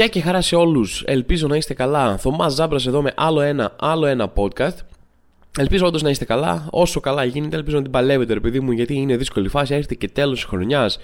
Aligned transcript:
Γεια 0.00 0.08
και 0.08 0.20
χαρά 0.20 0.40
σε 0.40 0.56
όλους. 0.56 1.02
Ελπίζω 1.06 1.46
να 1.46 1.56
είστε 1.56 1.74
καλά. 1.74 2.16
Θωμάς 2.16 2.52
Ζάμπρας 2.54 2.86
εδώ 2.86 3.02
με 3.02 3.12
άλλο 3.16 3.40
ένα, 3.40 3.76
άλλο 3.78 4.06
ένα 4.06 4.32
podcast. 4.34 4.76
Ελπίζω 5.58 5.86
όντως 5.86 6.02
να 6.02 6.10
είστε 6.10 6.24
καλά. 6.24 6.68
Όσο 6.70 7.00
καλά 7.00 7.24
γίνεται, 7.24 7.56
ελπίζω 7.56 7.76
να 7.76 7.82
την 7.82 7.90
παλεύετε, 7.90 8.32
ρε 8.32 8.40
παιδί 8.40 8.60
μου, 8.60 8.70
γιατί 8.70 8.94
είναι 8.94 9.16
δύσκολη 9.16 9.48
φάση. 9.48 9.74
Έρχεται 9.74 9.94
και 9.94 10.08
τέλος 10.08 10.34
της 10.34 10.44
χρονιάς. 10.44 10.98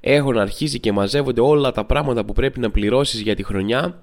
Έχουν 0.00 0.38
αρχίσει 0.38 0.80
και 0.80 0.92
μαζεύονται 0.92 1.40
όλα 1.40 1.72
τα 1.72 1.84
πράγματα 1.84 2.24
που 2.24 2.32
πρέπει 2.32 2.60
να 2.60 2.70
πληρώσεις 2.70 3.20
για 3.20 3.34
τη 3.34 3.42
χρονιά. 3.42 4.00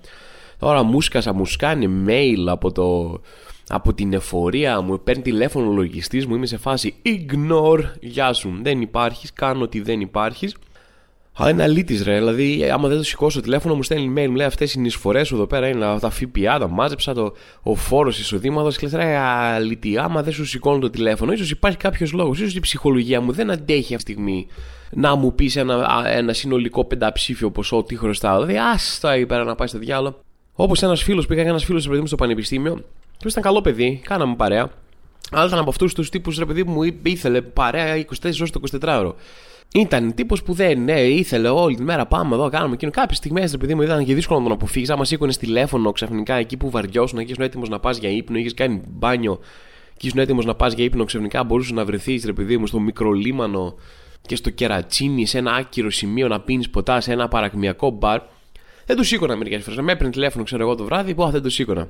Τώρα 0.60 0.84
μουσκασα, 0.84 1.34
μου 1.34 1.46
σκάνε 1.46 1.90
mail 2.08 2.46
από, 2.48 2.72
το, 2.72 3.20
από 3.68 3.94
την 3.94 4.14
εφορία 4.14 4.82
μου. 4.82 5.00
Παίρνει 5.04 5.22
τηλέφωνο 5.22 5.70
ο 5.70 5.74
λογιστής 5.74 6.26
μου. 6.26 6.36
Είμαι 6.36 6.46
σε 6.46 6.58
φάση 6.58 6.96
ignore. 7.06 7.84
Γεια 8.00 8.34
σου. 8.34 8.60
Δεν 8.62 8.82
υπάρχεις. 8.82 9.34
Κάνω 9.34 9.64
ότι 9.64 9.82
δεν 9.82 10.02
υπάρχεις. 10.02 10.56
Αλλά 11.34 11.50
είναι 11.50 11.64
αλήτης, 11.64 12.04
ρε. 12.04 12.18
Δηλαδή, 12.18 12.70
άμα 12.70 12.88
δεν 12.88 12.98
το 12.98 13.04
σηκώσω 13.04 13.38
το 13.38 13.44
τηλέφωνο, 13.44 13.76
μου 13.76 13.84
στέλνει 13.84 14.14
mail, 14.18 14.28
μου 14.28 14.36
λέει 14.36 14.46
αυτές 14.46 14.74
οι 14.74 14.82
εισφορές 14.82 15.28
σου 15.28 15.36
εδώ 15.36 15.48
πέρα 15.48 15.68
είναι 15.68 16.00
τα 16.00 16.10
ΦΠΑ, 16.10 16.60
τα 16.60 16.68
μάζεψα, 16.68 17.14
το, 17.14 17.34
ο 17.62 17.76
φόρος 17.76 18.20
εισοδήματος. 18.20 18.78
Και 18.78 18.86
λες, 18.86 18.96
ρε, 18.96 19.18
αλήτη, 19.18 19.98
άμα 19.98 20.24
δεν 20.24 20.34
σου 20.34 20.46
σηκώνω 20.46 20.80
το 20.80 20.90
τηλέφωνο, 20.90 21.32
ίσως 21.32 21.52
υπάρχει 21.52 21.78
κάποιος 21.78 22.12
λόγος. 22.12 22.40
ίσως 22.40 22.56
η 22.56 22.60
ψυχολογία 22.60 23.22
μου 23.22 23.32
δεν 23.32 23.52
αντέχει 23.52 23.96
αυτή 23.96 24.06
τη 24.06 24.12
στιγμή 24.12 24.48
να 24.92 25.16
μου 25.16 25.36
πεις 25.36 25.56
ένα, 25.56 26.04
ένα 26.08 26.34
συνολικό 26.34 26.86
πενταψήφιο 26.86 27.52
ποσό 27.52 27.84
τι 27.84 27.96
χρωστάω. 27.96 28.36
Δηλαδή, 28.46 28.58
άστα 28.74 29.14
εκεί 29.14 29.26
πέρα 29.26 29.44
να 29.44 29.56
πάει 29.56 29.68
στο 29.68 29.78
διάλογο. 29.78 30.20
Όπως 30.54 30.82
ένας 30.82 31.04
φίλος, 31.04 31.26
πήγα 31.26 31.42
ένας 31.42 31.66
φίλος 31.66 31.88
παιδί 31.88 32.00
μου 32.00 32.08
στο 32.08 32.16
πανεπιστήμιο, 32.16 32.74
που 33.20 33.28
ήταν 33.28 33.44
καλό 33.44 33.62
παιδί, 33.62 34.02
κάναμε 34.04 34.36
παρέα. 34.36 34.70
Αλλά 35.32 35.46
ήταν 35.46 35.60
από 35.60 35.70
αυτούς 35.70 35.94
τους 35.94 36.10
τύπους, 36.10 36.38
ρε 36.38 36.46
παιδί 36.46 36.64
μου, 36.64 36.84
ήθελε 37.04 37.42
παρέα 37.42 37.96
24 37.96 38.06
ώρες 38.24 38.52
το 38.52 38.60
24 38.82 38.98
ώρο. 39.00 39.16
Ήταν 39.74 40.14
τύπος 40.14 40.44
που 40.44 40.54
δεν 40.54 40.84
ναι, 40.84 41.02
ήθελε 41.02 41.50
όλη 41.50 41.76
τη 41.76 41.84
μέρα 41.84 42.06
πάμε 42.06 42.36
εδώ, 42.36 42.50
κάνουμε 42.50 42.74
εκείνο. 42.74 42.92
Κάποιες 42.92 43.18
στιγμές, 43.18 43.54
επειδή 43.54 43.76
μου 43.76 43.82
ήταν 43.82 44.06
και 44.06 44.14
δύσκολο 44.14 44.40
να 44.40 44.46
τον 44.46 44.54
αποφύγεις. 44.54 44.90
Άμα 44.90 45.06
σήκωνες 45.06 45.38
τηλέφωνο 45.38 45.92
ξαφνικά 45.92 46.36
εκεί 46.36 46.58
που 46.58 46.70
βαριώσουν, 46.70 47.18
εκεί 47.18 47.32
ήσουν 47.32 47.44
έτοιμος 47.44 47.70
να 47.70 47.80
πας 47.80 47.98
για 47.98 48.10
ύπνο, 48.10 48.38
είχες 48.38 48.54
κάνει 48.54 48.82
μπάνιο 48.88 49.40
και 49.98 50.08
ήσουν 50.08 50.20
έτοιμος 50.20 50.46
να 50.46 50.56
πας 50.56 50.74
για 50.74 50.84
ύπνο, 50.84 51.04
ξαφνικά 51.04 51.44
μπορούσες 51.44 51.72
να 51.72 51.86
βρεθείς, 51.86 52.26
ρε 52.26 52.34
παιδί 52.34 52.58
μου, 52.58 52.68
στο 52.68 52.80
μικρολίμανο 52.80 53.76
και 54.22 54.36
στο 54.36 54.50
κερατσίνι, 54.50 55.26
σε 55.26 55.38
ένα 55.38 55.54
άκυρο 55.54 55.90
σημείο 55.90 56.28
να 56.28 56.40
πίνεις 56.40 56.70
ποτά 56.70 57.02
σε 57.02 57.12
ένα 57.12 57.28
παρακμιακό 57.28 57.90
μπαρ. 57.90 58.22
Δεν 58.86 58.96
του 58.96 59.04
σήκωνα 59.04 59.36
μερικές 59.36 59.64
φορές. 59.64 59.80
Με 59.80 59.92
έπαιρνε 59.92 60.12
τηλέφωνο, 60.12 60.44
ξέρω 60.44 60.64
εγώ 60.64 60.76
το 60.76 60.84
βράδυ, 60.84 61.16
που 61.16 61.30
δεν 61.30 61.42
το 61.42 61.50
σήκωνα. 61.50 61.88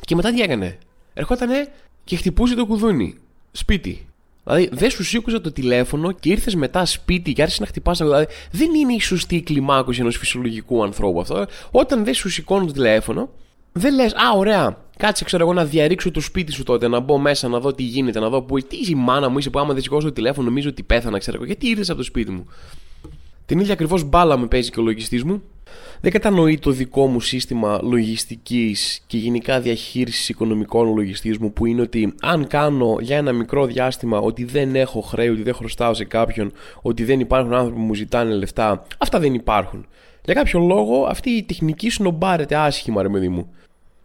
Και 0.00 0.14
μετά 0.14 0.32
τι 0.32 0.40
έκανε. 0.40 0.78
Ερχότανε 1.14 1.68
και 2.04 2.16
χτυπούσε 2.16 2.54
το 2.54 2.66
κουδούνι. 2.66 3.14
Σπίτι. 3.52 4.06
Δηλαδή 4.48 4.68
δεν 4.72 4.90
σου 4.90 5.04
σήκωσε 5.04 5.38
το 5.38 5.52
τηλέφωνο 5.52 6.12
και 6.12 6.30
ήρθες 6.30 6.54
μετά 6.54 6.84
σπίτι 6.84 7.32
και 7.32 7.42
άρχισες 7.42 7.60
να 7.60 7.66
χτυπάς. 7.66 7.98
Δηλαδή 7.98 8.26
δεν 8.50 8.74
είναι 8.74 8.92
η 8.92 9.00
σωστή 9.00 9.40
κλιμάκωση 9.42 10.00
ενός 10.00 10.16
φυσιολογικού 10.16 10.82
ανθρώπου 10.82 11.20
αυτό. 11.20 11.46
Όταν 11.70 12.04
δεν 12.04 12.14
σου 12.14 12.28
σηκώνει 12.28 12.66
το 12.66 12.72
τηλέφωνο, 12.72 13.30
δεν 13.72 13.94
λες, 13.94 14.12
Α, 14.14 14.32
ωραία, 14.36 14.76
κάτσε 14.96 15.24
ξέρω 15.24 15.42
εγώ 15.42 15.52
να 15.52 15.64
διαρρήξω 15.64 16.10
το 16.10 16.20
σπίτι 16.20 16.52
σου 16.52 16.62
τότε, 16.62 16.88
να 16.88 17.00
μπω 17.00 17.18
μέσα 17.18 17.48
να 17.48 17.60
δω 17.60 17.72
τι 17.72 17.82
γίνεται, 17.82 18.20
να 18.20 18.28
δω 18.28 18.42
που. 18.42 18.58
Τι 18.58 18.76
η 18.88 18.94
μάνα 18.94 19.28
μου 19.28 19.38
είσαι 19.38 19.50
που 19.50 19.58
άμα 19.58 19.72
δεν 19.72 19.82
σηκώσω 19.82 20.06
το 20.06 20.12
τηλέφωνο 20.12 20.46
νομίζω 20.46 20.68
ότι 20.68 20.82
πέθανα, 20.82 21.18
ξέρω 21.18 21.36
εγώ. 21.36 21.46
Γιατί 21.46 21.68
ήρθες 21.68 21.88
από 21.88 21.98
το 21.98 22.04
σπίτι 22.04 22.30
μου. 22.30 22.46
Την 23.48 23.58
ίδια 23.58 23.72
ακριβώς 23.72 24.04
μπάλα 24.04 24.36
με 24.36 24.46
παίζει 24.46 24.70
και 24.70 24.80
ο 24.80 24.82
λογιστής 24.82 25.24
μου. 25.24 25.42
Δεν 26.00 26.12
κατανοεί 26.12 26.58
το 26.58 26.70
δικό 26.70 27.06
μου 27.06 27.20
σύστημα 27.20 27.80
λογιστικής 27.82 29.02
και 29.06 29.16
γενικά 29.16 29.60
διαχείρισης 29.60 30.28
οικονομικών 30.28 30.94
λογιστής 30.94 31.38
που 31.54 31.66
είναι 31.66 31.80
ότι 31.80 32.14
αν 32.20 32.46
κάνω 32.46 32.96
για 33.00 33.16
ένα 33.16 33.32
μικρό 33.32 33.66
διάστημα 33.66 34.18
ότι 34.18 34.44
δεν 34.44 34.76
έχω 34.76 35.00
χρέη, 35.00 35.28
ότι 35.28 35.42
δεν 35.42 35.54
χρωστάω 35.54 35.94
σε 35.94 36.04
κάποιον, 36.04 36.52
ότι 36.82 37.04
δεν 37.04 37.20
υπάρχουν 37.20 37.54
άνθρωποι 37.54 37.76
που 37.76 37.82
μου 37.82 37.94
ζητάνε 37.94 38.34
λεφτά, 38.34 38.86
αυτά 38.98 39.18
δεν 39.18 39.34
υπάρχουν. 39.34 39.86
Για 40.24 40.34
κάποιο 40.34 40.60
λόγο 40.60 41.04
αυτή 41.04 41.30
η 41.30 41.42
τεχνική 41.42 41.90
σνομπάρεται 41.90 42.56
άσχημα 42.56 43.02
ρε 43.02 43.08
παιδί 43.08 43.28
μου. 43.28 43.50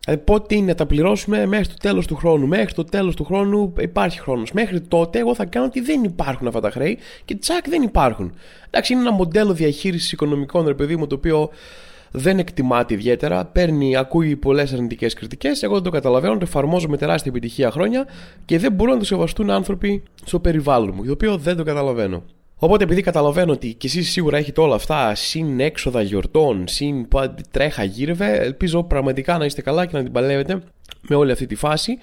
Δηλαδή 0.06 0.24
πότε 0.24 0.56
είναι, 0.56 0.76
τα 0.76 0.86
πληρώσουμε 0.86 1.46
μέχρι 1.46 1.68
το 1.68 1.74
τέλος 1.80 2.08
του 2.08 2.16
χρόνου. 2.16 2.48
Μέχρι 2.48 2.74
το 2.74 2.84
τέλος 2.84 3.16
του 3.16 3.24
χρόνου 3.24 3.74
υπάρχει 3.80 4.20
χρόνος. 4.20 4.52
Μέχρι 4.52 4.82
τότε 4.82 5.20
εγώ 5.20 5.36
θα 5.36 5.46
κάνω 5.46 5.66
ότι 5.66 5.82
δεν 5.82 6.04
υπάρχουν 6.04 6.48
αυτά 6.48 6.60
τα 6.60 6.72
χρέη 6.72 6.98
και 7.26 7.36
τσακ 7.36 7.70
δεν 7.70 7.82
υπάρχουν. 7.82 8.34
Εντάξει, 8.68 8.94
είναι 8.94 9.02
ένα 9.02 9.12
μοντέλο 9.12 9.54
διαχείρισης 9.54 10.12
οικονομικών, 10.12 10.68
ρε 10.68 10.74
παιδί 10.74 10.96
μου, 10.96 11.08
το 11.08 11.16
οποίο 11.16 11.50
δεν 12.12 12.40
εκτιμάται 12.40 12.94
ιδιαίτερα. 12.94 13.46
Παίρνει, 13.46 13.96
ακούει 13.96 14.36
πολλές 14.36 14.74
αρνητικές 14.74 15.14
κριτικές. 15.14 15.64
Εγώ 15.64 15.74
δεν 15.74 15.84
το 15.84 15.90
καταλαβαίνω, 15.90 16.34
το 16.34 16.40
εφαρμόζω 16.44 16.88
με 16.88 16.98
τεράστια 16.98 17.32
επιτυχία 17.32 17.72
χρόνια 17.72 18.08
και 18.46 18.60
δεν 18.60 18.72
μπορούν 18.72 18.94
να 18.94 19.00
το 19.00 19.06
σεβαστούν 19.06 19.50
άνθρωποι 19.50 20.04
στο 20.26 20.40
περιβάλλον 20.40 20.94
μου, 20.96 21.06
το 21.06 21.12
οποίο 21.12 21.38
δεν 21.38 21.58
το 21.58 21.64
καταλαβαίνω. 21.64 22.24
Οπότε 22.64 22.84
επειδή 22.84 23.02
καταλαβαίνω 23.02 23.52
ότι 23.52 23.74
και 23.74 23.88
εσείς 23.88 24.12
σίγουρα 24.12 24.38
έχετε 24.38 24.62
όλα 24.62 24.76
αυτά, 24.76 25.16
συν 25.16 25.60
έξοδα 25.60 26.02
γιορτών, 26.02 26.68
συν 26.68 27.08
τρέχα 27.52 27.84
γύρευε, 27.84 28.36
ελπίζω 28.36 28.84
πραγματικά 28.84 29.38
να 29.38 29.46
είστε 29.46 29.62
καλά 29.62 29.86
και 29.86 29.98
να 29.98 30.04
την 30.04 30.12
παλεύετε 30.12 30.64
με 31.02 31.16
όλη 31.16 31.32
αυτή 31.32 31.46
τη 31.46 31.56
φάση. 31.56 31.98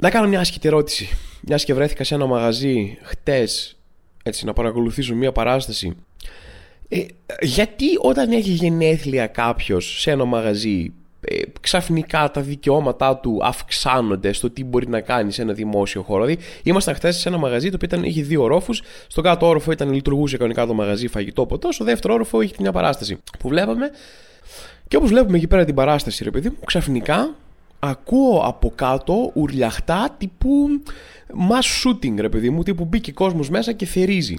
Να 0.00 0.10
κάνω 0.10 0.28
μια 0.28 0.40
άσχητη 0.40 0.68
ερώτηση. 0.68 1.08
Μιας 1.40 1.64
και 1.64 1.74
βρέθηκα 1.74 2.04
σε 2.04 2.14
ένα 2.14 2.26
μαγαζί 2.26 2.98
χτες, 3.02 3.78
έτσι 4.22 4.44
να 4.44 4.52
παρακολουθήσω 4.52 5.14
μια 5.14 5.32
παράσταση. 5.32 5.96
Ε, 6.88 7.04
γιατί 7.40 7.86
όταν 8.00 8.30
έχει 8.30 8.50
γενέθλια 8.50 9.26
κάποιος 9.26 10.00
σε 10.00 10.10
ένα 10.10 10.24
μαγαζί 10.24 10.92
ε, 11.20 11.40
ξαφνικά 11.60 12.30
τα 12.30 12.40
δικαιώματά 12.40 13.16
του 13.16 13.40
αυξάνονται 13.42 14.32
στο 14.32 14.50
τι 14.50 14.64
μπορεί 14.64 14.88
να 14.88 15.00
κάνει 15.00 15.32
σε 15.32 15.42
ένα 15.42 15.52
δημόσιο 15.52 16.02
χώρο. 16.02 16.24
Δηλαδή, 16.24 16.42
ήμασταν 16.62 16.94
χθες 16.94 17.16
σε 17.16 17.28
ένα 17.28 17.38
μαγαζί 17.38 17.70
το 17.70 17.76
οποίο 17.76 17.88
ήταν, 17.92 18.08
είχε 18.08 18.22
δύο 18.22 18.42
όροφους. 18.42 18.82
Στον 19.06 19.24
κάτω 19.24 19.46
όροφο 19.46 19.72
ήταν 19.72 19.92
λειτουργούσε 19.92 20.36
κανονικά 20.36 20.66
το 20.66 20.74
μαγαζί 20.74 21.08
φαγητό 21.08 21.46
ποτός. 21.46 21.74
Στο 21.74 21.84
δεύτερο 21.84 22.14
όροφο 22.14 22.40
είχε 22.40 22.54
μια 22.58 22.72
παράσταση 22.72 23.18
που 23.38 23.48
βλέπαμε. 23.48 23.90
Και 24.88 24.96
όπως 24.96 25.08
βλέπουμε 25.08 25.36
εκεί 25.36 25.46
πέρα 25.46 25.64
την 25.64 25.74
παράσταση, 25.74 26.24
ρε 26.24 26.30
παιδί 26.30 26.48
μου, 26.48 26.56
ξαφνικά 26.64 27.34
ακούω 27.78 28.42
από 28.44 28.72
κάτω 28.74 29.30
ουρλιαχτά 29.34 30.14
τύπου 30.18 30.68
mass 31.50 31.88
shooting, 31.88 32.14
ρε 32.18 32.28
παιδί 32.28 32.50
μου, 32.50 32.62
τύπου 32.62 32.84
μπήκε 32.84 33.12
κόσμος 33.12 33.50
μέσα 33.50 33.72
και 33.72 33.86
θερίζει. 33.86 34.36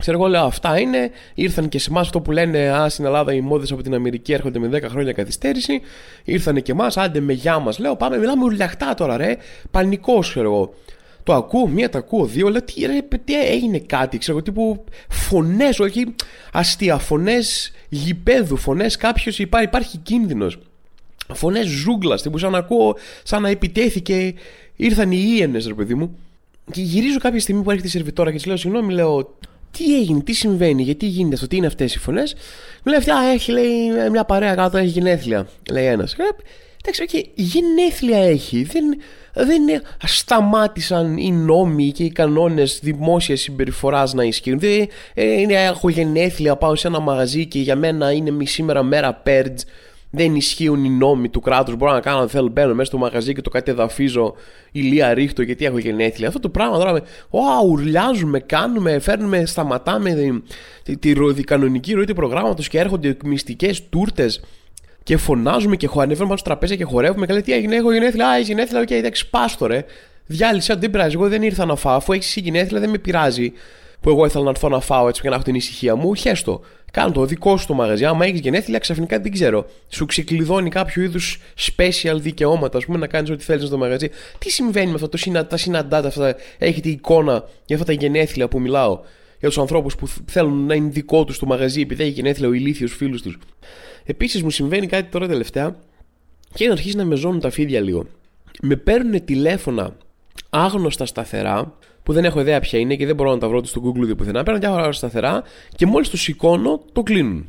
Ξέρω 0.00 0.18
εγώ, 0.18 0.28
λέω 0.28 0.44
αυτά 0.44 0.78
είναι. 0.78 1.10
Ήρθαν 1.34 1.68
και 1.68 1.78
σε 1.78 1.90
εμάς 1.90 2.06
αυτό 2.06 2.20
που 2.20 2.30
λένε 2.30 2.70
Α, 2.70 2.88
στην 2.88 3.04
Ελλάδα 3.04 3.34
οι 3.34 3.40
μόδες 3.40 3.72
από 3.72 3.82
την 3.82 3.94
Αμερική 3.94 4.32
έρχονται 4.32 4.58
με 4.58 4.68
10 4.72 4.82
χρόνια 4.88 5.12
καθυστέρηση. 5.12 5.80
Ήρθαν 6.24 6.62
και 6.62 6.72
εμάς, 6.72 6.96
άντε 6.96 7.20
με 7.20 7.32
γεια 7.32 7.58
μας. 7.58 7.78
Λέω, 7.78 7.96
πάμε, 7.96 8.18
μιλάμε 8.18 8.44
ουρλιαχτά 8.44 8.94
τώρα, 8.94 9.16
ρε. 9.16 9.36
Πανικός, 9.70 10.30
ξέρω 10.30 10.52
εγώ. 10.52 10.74
Το 11.22 11.34
ακούω, 11.34 11.66
μία, 11.66 11.88
το 11.88 11.98
ακούω, 11.98 12.24
δύο. 12.24 12.48
Λέω, 12.48 12.62
τι, 12.62 12.86
ρε, 12.86 12.98
τι 13.24 13.40
έγινε 13.40 13.78
κάτι, 13.78 14.18
ξέρω 14.18 14.36
εγώ, 14.36 14.46
τύπου 14.46 14.84
φωνές, 15.08 15.80
όχι 15.80 16.14
αστεία, 16.52 16.98
φωνές 16.98 17.72
γηπέδου, 17.88 18.56
φωνές 18.56 18.96
κάποιος 18.96 19.38
υπάρχει, 19.38 19.66
υπάρχει 19.66 19.96
κίνδυνος. 19.96 20.58
Φωνές 21.32 21.66
ζούγκλας, 21.66 22.22
τύπου 22.22 22.38
σαν 22.38 22.50
να 22.50 22.58
ακούω, 22.58 22.96
σαν 23.22 23.42
να 23.42 23.48
επιτέθηκε. 23.48 24.34
Ήρθαν 24.76 25.12
οι 25.12 25.34
ίενες, 25.36 25.66
ρε 25.66 25.74
παιδί 25.74 25.94
μου. 25.94 26.18
Και 26.72 26.80
γυρίζω 26.80 27.18
κάποια 27.18 27.40
στιγμή 27.40 27.62
που 27.62 27.70
έρχεται 27.70 27.88
η 27.88 27.90
σερβιτόρα 27.90 28.30
και 28.30 28.36
της 28.36 28.46
λέω: 28.46 28.56
Συγγνώμη, 28.56 28.92
λέω, 28.92 29.36
τι 29.70 29.96
έγινε, 29.96 30.20
τι 30.20 30.32
συμβαίνει, 30.32 30.82
γιατί 30.82 31.06
γίνεται 31.06 31.34
αυτό, 31.34 31.46
τι 31.46 31.56
είναι 31.56 31.66
αυτές 31.66 31.94
οι 31.94 31.98
φωνές. 31.98 32.34
Μου 32.84 32.92
λέει 32.92 32.96
αυτή, 32.96 33.10
Α, 33.10 33.32
έχει 33.32 33.52
λέει, 33.52 34.10
μια 34.10 34.24
παρέα 34.24 34.54
κάτω, 34.54 34.76
έχει 34.76 34.88
γενέθλια. 34.88 35.48
Λέει 35.70 35.84
ένας. 35.84 36.12
Ε, 36.12 36.22
εντάξει, 36.82 37.04
okay, 37.08 37.30
γενέθλια 37.34 38.18
έχει. 38.18 38.62
Δεν, 38.62 38.84
δεν 39.34 39.82
σταμάτησαν 40.04 41.16
οι 41.16 41.30
νόμοι 41.32 41.92
και 41.92 42.04
οι 42.04 42.10
κανόνες 42.10 42.78
δημόσιας 42.82 43.40
συμπεριφοράς 43.40 44.14
να 44.14 44.24
ισχύουν. 44.24 44.58
Δεν 44.58 44.88
ε, 45.14 45.24
είναι, 45.24 45.54
έχω 45.54 45.88
γενέθλια, 45.88 46.56
πάω 46.56 46.74
σε 46.76 46.88
ένα 46.88 47.00
μαγαζί 47.00 47.46
και 47.46 47.58
για 47.58 47.76
μένα 47.76 48.12
είναι 48.12 48.44
σήμερα 48.44 48.82
μέρα 48.82 49.22
purge 49.26 49.56
δεν 50.10 50.34
ισχύουν 50.34 50.84
οι 50.84 50.90
νόμοι 50.90 51.28
του 51.28 51.40
κράτους. 51.40 51.76
Μπορώ 51.76 51.92
να 51.92 52.00
κάνω 52.00 52.18
αν 52.18 52.28
θέλω, 52.28 52.48
μπαίνω 52.48 52.74
μέσα 52.74 52.84
στο 52.84 52.98
μαγαζί 52.98 53.34
και 53.34 53.42
το 53.42 53.50
κατεδαφίζω 53.50 54.34
ηλία 54.72 55.14
ρίχτω 55.14 55.42
γιατί 55.42 55.64
έχω 55.64 55.78
γενέθλια. 55.78 56.28
Αυτό 56.28 56.40
το 56.40 56.48
πράγμα 56.48 56.78
τώρα 56.78 56.92
με. 56.92 57.02
Ω, 57.30 57.66
ουρλιάζουμε, 57.68 58.40
κάνουμε, 58.40 58.98
φέρνουμε, 58.98 59.46
σταματάμε 59.46 60.42
τη, 60.82 60.96
τη, 60.96 61.14
τη, 61.34 61.42
κανονική 61.44 61.92
ροή 61.92 62.04
του 62.04 62.14
προγράμματος 62.14 62.68
και 62.68 62.78
έρχονται 62.78 63.16
μυστικές 63.24 63.88
τούρτες 63.88 64.40
και 65.02 65.16
φωνάζουμε 65.16 65.76
και 65.76 65.88
ανεβαίνουμε 65.92 66.16
πάνω 66.16 66.36
στο 66.36 66.48
τραπέζι 66.48 66.76
και 66.76 66.84
χορεύουμε. 66.84 67.26
Και 67.26 67.32
λέει 67.32 67.42
τι 67.42 67.52
έγινε, 67.52 67.76
έχω 67.76 67.92
γενέθλια. 67.92 68.28
Α, 68.28 68.38
γενέθλια, 68.38 68.80
OK, 68.80 68.88
okay, 68.88 68.92
εντάξει, 68.92 69.30
πάσο 69.30 69.61
ρε. 69.61 69.84
Διάλυσε, 70.26 70.74
δεν 70.74 70.90
πειράζει. 70.90 71.14
Εγώ 71.14 71.28
δεν 71.28 71.42
ήρθα 71.42 71.64
να 71.64 71.76
φάω. 71.76 71.96
Αφού 71.96 72.12
έχεις 72.12 72.36
γενέθλια, 72.36 72.80
δεν 72.80 72.90
με 72.90 72.98
πειράζει 72.98 73.52
που 74.00 74.10
εγώ 74.10 74.24
ήθελα 74.24 74.44
να 74.44 74.50
έρθω 74.50 74.68
να 74.68 74.80
φάω 74.80 75.08
έτσι 75.08 75.22
και 75.22 75.28
να 75.28 75.34
έχω 75.34 75.44
την 75.44 75.54
ησυχία 75.54 75.96
μου. 75.96 76.14
Χέσ' 76.14 76.43
το. 76.43 76.60
Κάν' 76.90 77.12
το 77.12 77.24
δικό 77.24 77.56
σου 77.56 77.66
το 77.66 77.74
μαγαζί. 77.74 78.04
Άμα 78.04 78.24
έχεις 78.24 78.40
γενέθλια, 78.40 78.78
ξαφνικά 78.78 79.20
δεν 79.20 79.32
ξέρω. 79.32 79.66
Σου 79.88 80.06
ξεκλειδώνει 80.06 80.70
κάποιο 80.70 81.02
είδους 81.02 81.38
special 81.56 82.16
δικαιώματα, 82.16 82.78
ας 82.78 82.84
πούμε, 82.84 82.98
να 82.98 83.06
κάνεις 83.06 83.30
ό,τι 83.30 83.44
θέλεις 83.44 83.66
στο 83.66 83.78
μαγαζί. 83.78 84.08
Τι 84.38 84.50
συμβαίνει 84.50 84.86
με 84.86 84.94
αυτό, 84.94 85.08
το 85.08 85.16
συνα, 85.16 85.46
τα 85.46 85.56
συναντάτε 85.56 86.06
αυτά, 86.06 86.36
έχετε 86.58 86.88
εικόνα 86.88 87.44
για 87.66 87.76
αυτά 87.76 87.86
τα 87.86 87.92
γενέθλια 87.92 88.48
που 88.48 88.60
μιλάω; 88.60 89.00
Για 89.38 89.48
τους 89.48 89.58
ανθρώπους 89.58 89.94
που 89.94 90.08
θέλουν 90.26 90.66
να 90.66 90.74
είναι 90.74 90.88
δικό 90.88 91.24
τους 91.24 91.38
το 91.38 91.46
μαγαζί 91.46 91.80
επειδή 91.80 92.02
έχει 92.02 92.12
γενέθλια 92.12 92.48
ο 92.48 92.52
ηλίθιος 92.52 92.94
φίλου 92.94 93.20
τους. 93.20 93.38
Επίσης 94.04 94.42
μου 94.42 94.50
συμβαίνει 94.50 94.86
κάτι 94.86 95.10
τώρα 95.10 95.28
τελευταία 95.28 95.76
και 96.54 96.66
να 96.66 96.72
αρχίσει 96.72 96.96
να 96.96 97.04
με 97.04 97.14
ζώνουν 97.14 97.40
τα 97.40 97.50
φίδια 97.50 97.80
λίγο. 97.80 98.06
Με 98.62 98.76
παίρνουν 98.76 99.24
τηλέφωνα 99.24 99.96
άγνωστα 100.50 101.06
σταθερά 101.06 101.78
που 102.10 102.16
δεν 102.16 102.24
έχω 102.24 102.40
ιδέα 102.40 102.60
ποια 102.60 102.78
είναι 102.78 102.96
και 102.96 103.06
δεν 103.06 103.14
μπορώ 103.14 103.30
να 103.30 103.38
τα 103.38 103.48
βρω 103.48 103.64
στο 103.64 103.82
Google 103.84 104.00
ούτε 104.00 104.14
πουθενά. 104.14 104.42
Παίρνω 104.42 104.60
διάφορα 104.60 104.92
σταθερά 104.92 105.42
και 105.76 105.86
μόλις 105.86 106.08
το 106.08 106.16
σηκώνω 106.16 106.80
το 106.92 107.02
κλείνουν. 107.02 107.48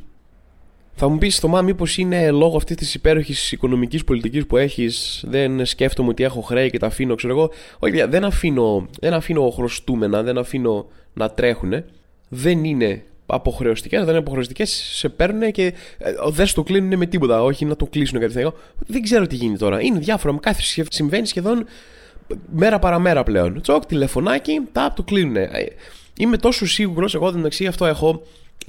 Θα 0.94 1.08
μου 1.08 1.18
πεις 1.18 1.36
στο 1.36 1.48
μα, 1.48 1.62
μήπως 1.62 1.98
είναι 1.98 2.30
λόγω 2.30 2.56
αυτής 2.56 2.76
της 2.76 2.94
υπέροχης 2.94 3.52
οικονομικής 3.52 4.04
πολιτικής 4.04 4.46
που 4.46 4.56
έχεις, 4.56 5.24
δεν 5.26 5.66
σκέφτομαι 5.66 6.08
ότι 6.08 6.22
έχω 6.22 6.40
χρέη 6.40 6.70
και 6.70 6.78
τα 6.78 6.86
αφήνω, 6.86 7.14
ξέρω 7.14 7.32
εγώ. 7.32 7.50
Όχι, 7.78 8.04
δεν 8.04 8.24
αφήνω, 8.24 8.88
δεν 9.00 9.12
αφήνω 9.12 9.50
χρωστούμενα, 9.50 10.22
δεν 10.22 10.38
αφήνω 10.38 10.86
να 11.12 11.30
τρέχουν. 11.30 11.84
Δεν 12.28 12.64
είναι 12.64 13.02
αποχρεωστικές, 13.26 14.00
δεν 14.00 14.08
είναι 14.08 14.18
αποχρεωστικές, 14.18 14.70
σε 14.94 15.08
παίρνουν 15.08 15.52
και 15.52 15.74
ε, 15.98 16.12
δεν 16.28 16.46
στο 16.46 16.62
κλείνουν 16.62 16.98
με 16.98 17.06
τίποτα. 17.06 17.42
Όχι 17.42 17.64
να 17.64 17.76
το 17.76 17.86
κλείσουν 17.86 18.20
κάτι 18.20 18.32
τέτοιο. 18.32 18.54
Δεν 18.86 19.02
ξέρω 19.02 19.26
τι 19.26 19.36
γίνει 19.36 19.56
τώρα. 19.56 19.80
Είναι 19.82 19.98
διάφορα. 19.98 20.32
Με 20.32 20.38
κάθε 20.42 20.62
συμβαίνει 20.90 21.26
σχεδόν 21.26 21.64
μέρα 22.52 22.78
παραμέρα 22.78 23.22
πλέον. 23.22 23.60
Τσοκ, 23.60 23.86
τηλεφωνάκι, 23.86 24.60
τα 24.72 24.92
το 24.96 25.02
κλείνουν. 25.02 25.36
Ε, 25.36 25.48
είμαι 26.16 26.36
τόσο 26.36 26.66
σίγουρος, 26.66 27.14
εγώ 27.14 27.26
δεν 27.26 27.36
μεταξύ 27.36 27.66
αυτό 27.66 27.86
έχω 27.86 28.22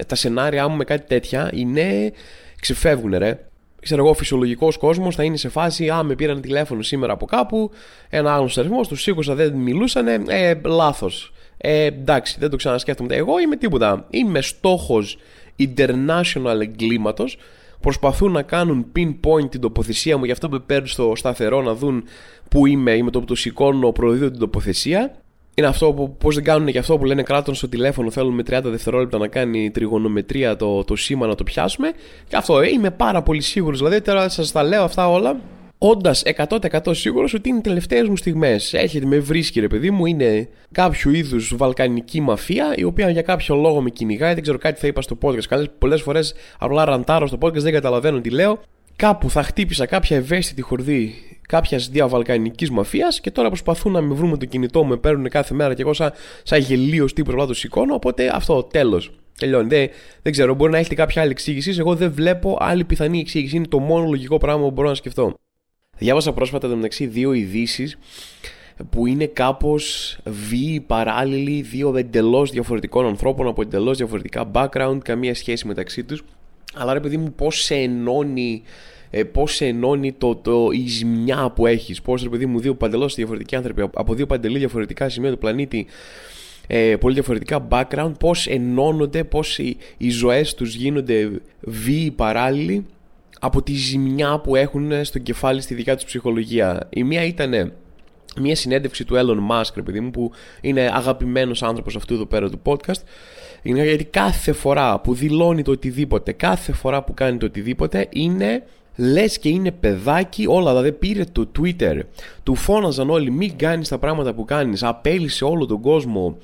τα 0.06 0.14
σενάρια 0.14 0.68
μου 0.68 0.76
με 0.76 0.84
κάτι 0.84 1.06
τέτοια 1.06 1.50
είναι. 1.54 2.12
ξεφεύγουν, 2.60 3.14
ρε. 3.18 3.38
Ξέρω 3.80 4.00
εγώ, 4.00 4.10
ο 4.10 4.14
φυσιολογικός 4.14 4.76
κόσμος 4.76 5.14
θα 5.14 5.22
είναι 5.24 5.36
σε 5.36 5.48
φάση 5.48 5.88
Α, 5.88 6.02
με 6.02 6.14
πήραν 6.14 6.40
τηλέφωνο 6.40 6.82
σήμερα 6.82 7.12
από 7.12 7.26
κάπου, 7.26 7.70
ένα 8.08 8.34
άλλο 8.34 8.50
αριθμό, 8.56 8.80
τους 8.80 9.02
σήκωσα, 9.02 9.34
δεν 9.34 9.52
μιλούσαν. 9.52 10.06
Ε, 10.28 10.60
λάθος. 10.64 11.32
Ε, 11.56 11.84
εντάξει, 11.84 12.36
δεν 12.38 12.50
το 12.50 12.56
ξανασκέφτομαι. 12.56 13.14
Εγώ 13.14 13.38
είμαι 13.38 13.56
τίποτα. 13.56 14.06
Είμαι 14.10 14.40
στόχος 14.40 15.18
international 15.58 16.60
εγκλήματος. 16.60 17.38
Προσπαθούν 17.84 18.32
να 18.32 18.42
κάνουν 18.42 18.86
pinpoint 18.96 19.50
την 19.50 19.60
τοποθεσία 19.60 20.16
μου, 20.16 20.24
γι' 20.24 20.32
αυτό 20.32 20.48
με 20.48 20.58
παίρνουν 20.58 20.86
στο 20.86 21.12
σταθερό 21.16 21.62
να 21.62 21.74
δουν 21.74 22.04
που 22.50 22.66
είμαι 22.66 22.92
ή 22.92 23.02
με 23.02 23.10
το 23.10 23.20
που 23.20 23.26
το 23.26 23.34
σηκώνω 23.34 23.92
προδίδω 23.92 24.30
την 24.30 24.38
τοποθεσία 24.38 25.14
είναι 25.54 25.66
αυτό 25.66 25.92
που 25.92 26.16
πώς 26.16 26.34
δεν 26.34 26.44
κάνουν 26.44 26.72
και 26.72 26.78
αυτό 26.78 26.98
που 26.98 27.04
λένε 27.04 27.22
κράτον 27.22 27.54
στο 27.54 27.68
τηλέφωνο. 27.68 28.10
Θέλουν 28.10 28.34
με 28.34 28.42
30 28.50 28.60
δευτερόλεπτα 28.64 29.18
να 29.18 29.28
κάνει 29.28 29.70
τριγωνομετρία 29.70 30.56
το, 30.56 30.84
το 30.84 30.96
σήμα 30.96 31.26
να 31.26 31.34
το 31.34 31.44
πιάσουμε. 31.44 31.92
Και 32.28 32.36
αυτό 32.36 32.60
ε, 32.60 32.68
είμαι 32.68 32.90
πάρα 32.90 33.22
πολύ 33.22 33.40
σίγουρος. 33.40 33.78
Δηλαδή 33.78 34.00
τώρα 34.00 34.28
σας 34.28 34.52
τα 34.52 34.62
λέω 34.62 34.82
αυτά 34.82 35.08
όλα. 35.08 35.40
Όντας 35.78 36.22
100% 36.24 36.94
σίγουρος 36.94 37.34
ότι 37.34 37.48
είναι 37.48 37.58
οι 37.58 37.60
τελευταίες 37.60 38.08
μου 38.08 38.16
στιγμές. 38.16 38.72
Έρχεται, 38.72 39.06
με 39.06 39.18
βρίσκει 39.18 39.60
ρε 39.60 39.66
παιδί 39.66 39.90
μου, 39.90 40.06
είναι 40.06 40.48
κάποιο 40.72 41.10
είδους 41.10 41.54
βαλκανική 41.56 42.20
μαφία, 42.20 42.74
η 42.76 42.84
οποία 42.84 43.10
για 43.10 43.22
κάποιο 43.22 43.54
λόγο 43.54 43.80
με 43.80 43.90
κυνηγάει. 43.90 44.34
Δεν 44.34 44.42
ξέρω 44.42 44.58
κάτι 44.58 44.80
θα 44.80 44.86
είπα 44.86 45.02
στο 45.02 45.18
podcast. 45.22 45.64
Πολλές 45.78 46.02
φορές 46.02 46.34
απλά 46.58 46.84
ραντάρω 46.84 47.26
στο 47.26 47.38
podcast, 47.40 47.60
δεν 47.60 47.72
καταλαβαίνω 47.72 48.20
τι 48.20 48.30
λέω. 48.30 48.60
Κάπου 48.96 49.30
θα 49.30 49.42
χτύπησα 49.42 49.86
κάποια 49.86 50.16
ευαίσθητη 50.16 50.62
χορδή 50.62 51.14
κάποιας 51.48 51.88
διαβαλκανικής 51.88 52.70
μαφίας 52.70 53.20
και 53.20 53.30
τώρα 53.30 53.48
προσπαθούν 53.48 53.92
να 53.92 54.00
με 54.00 54.14
βρουν 54.14 54.30
με 54.30 54.36
το 54.36 54.44
κινητό 54.44 54.82
μου, 54.82 54.88
με 54.88 54.96
παίρνουν 54.96 55.28
κάθε 55.28 55.54
μέρα 55.54 55.74
και 55.74 55.82
εγώ 55.82 55.92
σαν, 55.92 56.12
σαν 56.42 56.60
γελίος 56.60 57.12
τύπος 57.12 57.32
απλά 57.32 57.46
το 57.46 57.54
σηκώνω. 57.54 57.94
Οπότε 57.94 58.30
αυτό, 58.34 58.62
τέλος. 58.62 59.10
Τελειώνει. 59.38 59.68
Δεν, 59.68 59.88
δεν 60.22 60.32
ξέρω, 60.32 60.54
μπορεί 60.54 60.72
να 60.72 60.78
έχετε 60.78 60.94
κάποια 60.94 61.22
άλλη 61.22 61.30
εξήγηση. 61.30 61.74
Εγώ 61.78 61.94
δεν 61.94 62.12
βλέπω 62.12 62.56
άλλη 62.60 62.84
πιθανή 62.84 63.18
εξήγηση. 63.20 63.56
Είναι 63.56 63.66
το 63.66 63.78
μόνο 63.78 64.06
λογικό 64.06 64.38
πράγμα 64.38 64.64
που 64.64 64.70
μπορώ 64.70 64.88
να 64.88 64.94
σκεφτώ. 64.94 65.34
Διάβασα 65.98 66.32
πρόσφατα 66.32 66.68
το 66.68 66.76
μεταξύ 66.76 67.06
δύο 67.06 67.32
ειδήσεις 67.32 67.98
που 68.90 69.06
είναι 69.06 69.26
κάπως 69.26 70.16
βίοι, 70.24 70.80
παράλληλοι, 70.86 71.62
δύο 71.62 71.96
εντελώς 71.96 72.50
διαφορετικών 72.50 73.06
ανθρώπων 73.06 73.46
από 73.46 73.62
εντελώς 73.62 73.96
διαφορετικά 73.96 74.50
background, 74.52 74.98
καμία 75.04 75.34
σχέση 75.34 75.66
μεταξύ 75.66 76.04
τους. 76.04 76.22
Αλλά 76.74 76.92
ρε 76.92 77.00
παιδί 77.00 77.16
μου, 77.16 77.32
πώς 77.32 77.62
σε 77.62 77.74
ενώνει 77.74 78.62
ε, 79.16 79.24
πώς 79.24 79.54
σε 79.54 79.66
ενώνει 79.66 80.12
το, 80.12 80.36
το, 80.36 80.68
η 80.72 80.86
ζημιά 80.86 81.52
που 81.54 81.66
έχεις. 81.66 82.02
Πώς, 82.02 82.22
ρε 82.22 82.28
παιδί 82.28 82.46
μου, 82.46 82.60
δύο 82.60 82.74
παντελώς 82.74 83.14
διαφορετικοί 83.14 83.56
άνθρωποι 83.56 83.82
από 83.94 84.14
δύο 84.14 84.26
παντελή 84.26 84.58
διαφορετικά 84.58 85.08
σημεία 85.08 85.30
του 85.30 85.38
πλανήτη, 85.38 85.86
ε, 86.66 86.96
πολύ 86.96 87.14
διαφορετικά 87.14 87.68
background, 87.70 88.12
πώς 88.18 88.46
ενώνονται, 88.46 89.24
πώς 89.24 89.58
οι, 89.58 89.76
οι 89.96 90.10
ζωές 90.10 90.54
τους 90.54 90.74
γίνονται 90.74 91.30
βίοι 91.60 92.10
παράλληλοι 92.10 92.86
από 93.40 93.62
τη 93.62 93.72
ζημιά 93.72 94.38
που 94.38 94.56
έχουν 94.56 95.04
στο 95.04 95.18
κεφάλι 95.18 95.60
στη 95.60 95.74
δικιά 95.74 95.94
τους 95.94 96.04
ψυχολογία. 96.04 96.86
Η 96.90 97.02
μία 97.04 97.24
ήταν 97.24 97.72
μια 98.40 98.56
συνέντευξη 98.56 99.04
του 99.04 99.14
Elon 99.14 99.52
Musk, 99.52 99.84
παιδί 99.84 100.00
μου, 100.00 100.10
που 100.10 100.30
είναι 100.60 100.90
αγαπημένος 100.92 101.62
άνθρωπος 101.62 101.96
αυτού 101.96 102.14
εδώ 102.14 102.26
πέρα 102.26 102.50
του 102.50 102.60
podcast. 102.64 103.02
Είναι 103.62 103.84
γιατί 103.84 104.04
κάθε 104.04 104.52
φορά 104.52 105.00
που 105.00 105.14
δηλώνει 105.14 105.62
το 105.62 105.70
οτιδήποτε, 105.70 106.32
κάθε 106.32 106.72
φορά 106.72 107.02
που 107.02 107.14
κάνει 107.14 107.38
το 107.38 107.46
οτιδήποτε, 107.46 108.08
είναι 108.10 108.62
λες 108.96 109.38
και 109.38 109.48
είναι 109.48 109.70
παιδάκι, 109.70 110.46
όλα 110.48 110.70
δηλαδή 110.70 110.92
πήρε 110.92 111.24
το 111.32 111.50
Twitter, 111.58 112.00
του 112.42 112.54
φώναζαν 112.54 113.10
όλοι 113.10 113.30
μην 113.30 113.56
κάνεις 113.56 113.88
τα 113.88 113.98
πράγματα 113.98 114.34
που 114.34 114.44
κάνεις, 114.44 114.82
απέλησε 114.82 115.44
όλο 115.44 115.66
τον 115.66 115.80
κόσμο. 115.80 116.36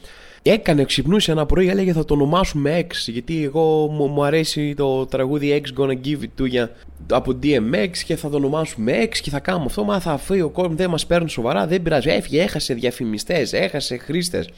Έκανε, 0.43 0.85
ξυπνούσε 0.85 1.31
ένα 1.31 1.47
πρωί, 1.47 1.69
έλεγε 1.69 1.93
θα 1.93 2.05
το 2.05 2.15
ονομάσουμε 2.15 2.87
X. 2.89 2.93
Γιατί 3.07 3.45
εγώ 3.45 3.87
μου, 3.87 4.07
μου 4.07 4.25
αρέσει 4.25 4.75
το 4.75 5.07
τραγούδι 5.07 5.63
X 5.65 5.81
Gonna 5.81 5.97
Give 6.05 6.19
It 6.21 6.43
To 6.43 6.55
You 6.55 6.69
από 7.11 7.39
DMX 7.43 7.91
και 8.05 8.17
θα 8.17 8.29
το 8.31 8.37
ονομάσουμε 8.37 9.05
X 9.05 9.17
και 9.17 9.31
θα 9.31 9.41
κάνουμε 9.41 9.65
αυτό. 9.65 9.85
Μα 9.85 10.01
θα 10.01 10.13
αφήσει 10.13 10.41
ο 10.41 10.49
κόσμος, 10.49 10.77
δεν 10.77 10.91
μας 10.91 11.07
παίρνει 11.07 11.31
σοβαρά, 11.31 11.67
δεν 11.67 11.83
πειράζει. 11.83 12.11
Έφυγε, 12.11 12.43
έχασε 12.43 12.75
διαφημιστές, 12.75 13.53
έχασε 13.53 13.97
χρήστες. 13.97 14.49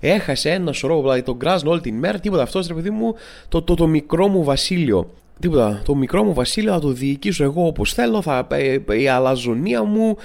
Έχασε 0.00 0.50
ένα 0.50 0.72
σωρό, 0.72 1.00
δηλαδή 1.00 1.22
τον 1.22 1.38
κράζουν 1.38 1.68
όλη 1.68 1.80
την 1.80 1.94
μέρα, 1.94 2.18
τίποτα 2.18 2.42
αυτός, 2.42 2.66
ρε 2.66 2.74
παιδί 2.74 2.90
μου, 2.90 3.14
το, 3.48 3.62
το, 3.62 3.74
το 3.74 3.86
μικρό 3.86 4.28
μου 4.28 4.44
βασίλειο. 4.44 5.10
Τίποτα. 5.40 5.82
Το 5.84 5.94
μικρό 5.94 6.24
μου 6.24 6.34
βασίλειο 6.34 6.72
θα 6.72 6.78
το 6.78 6.88
διοικήσω 6.88 7.44
εγώ 7.44 7.66
όπως 7.66 7.92
θέλω. 7.92 8.22
Θα, 8.22 8.46
ε, 8.50 8.78
ε, 8.88 9.00
η 9.00 9.08
αλαζονία 9.08 9.82
μου. 9.82 10.16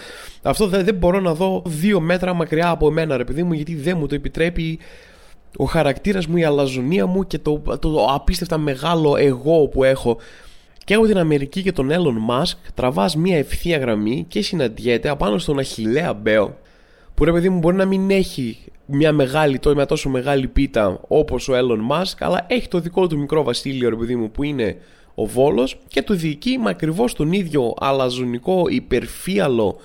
Αυτό 0.42 0.68
δεν, 0.68 0.84
δεν 0.84 0.96
μπορώ 0.96 1.20
να 1.20 1.34
δω 1.34 1.62
δύο 1.66 2.00
μέτρα 2.00 2.34
μακριά 2.34 2.70
από 2.70 2.88
εμένα, 2.88 3.18
ρε 3.18 3.24
παιδί 3.24 3.44
μου, 3.44 3.54
γιατί 3.54 3.76
δεν 3.76 3.98
μου 3.98 4.08
το 4.08 4.16
επιτρέπει 4.16 4.80
ο 5.58 5.66
χαρακτήρας 5.66 6.28
μου, 6.28 6.38
η 6.38 6.44
αλαζονία 6.44 7.06
μου 7.06 7.28
και 7.28 7.38
το, 7.38 7.62
το, 7.66 7.78
το 7.78 8.06
απίστευτα 8.06 8.58
μεγάλο 8.58 9.16
εγώ 9.18 9.68
που 9.68 9.84
έχω. 9.84 10.18
Και 10.84 10.94
έχω 10.94 11.06
την 11.06 11.18
Αμερική 11.18 11.62
και 11.62 11.72
τον 11.72 11.90
Elon 11.92 12.32
Musk 12.32 12.56
τραβάς 12.74 13.16
μία 13.16 13.38
ευθεία 13.38 13.78
γραμμή 13.78 14.26
και 14.28 14.42
συναντιέται 14.42 15.10
απάνω 15.10 15.38
στον 15.38 15.60
Αχηλέα 15.60 16.14
Μπέο. 16.14 16.58
Που 17.14 17.26
ρε 17.26 17.32
παιδί 17.32 17.50
μου 17.50 17.60
μπορεί 17.60 17.76
να 17.76 17.86
μην 17.86 18.10
έχει 18.10 18.58
μια 18.86 19.12
μεγάλη, 19.12 19.60
μια 19.76 19.86
τόσο 19.86 20.10
μεγάλη 20.10 20.48
πίτα 20.48 21.00
όπως 21.08 21.50
ο 21.50 21.54
Elon 21.54 21.96
Musk, 21.96 22.16
αλλά 22.20 22.46
έχει 22.50 22.68
το 22.68 22.80
δικό 22.80 23.08
του 23.08 23.18
μικρό 23.18 23.44
βασίλειο, 23.44 23.90
ρε 23.90 23.96
παιδί 23.96 24.16
μου, 24.16 24.32
που 24.32 24.44
είναι 24.44 24.78
ο 25.16 25.26
Βόλος 25.26 25.78
και 25.88 26.02
του 26.02 26.14
διοικεί 26.14 26.58
με 26.58 26.70
ακριβώς 26.70 27.14
τον 27.14 27.32
ίδιο 27.32 27.74
αλαζονικό, 27.80 28.66
υπερφύαλο 28.70 29.78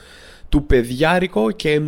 του 0.49 0.67
παιδιάρικο 0.67 1.51
και 1.51 1.81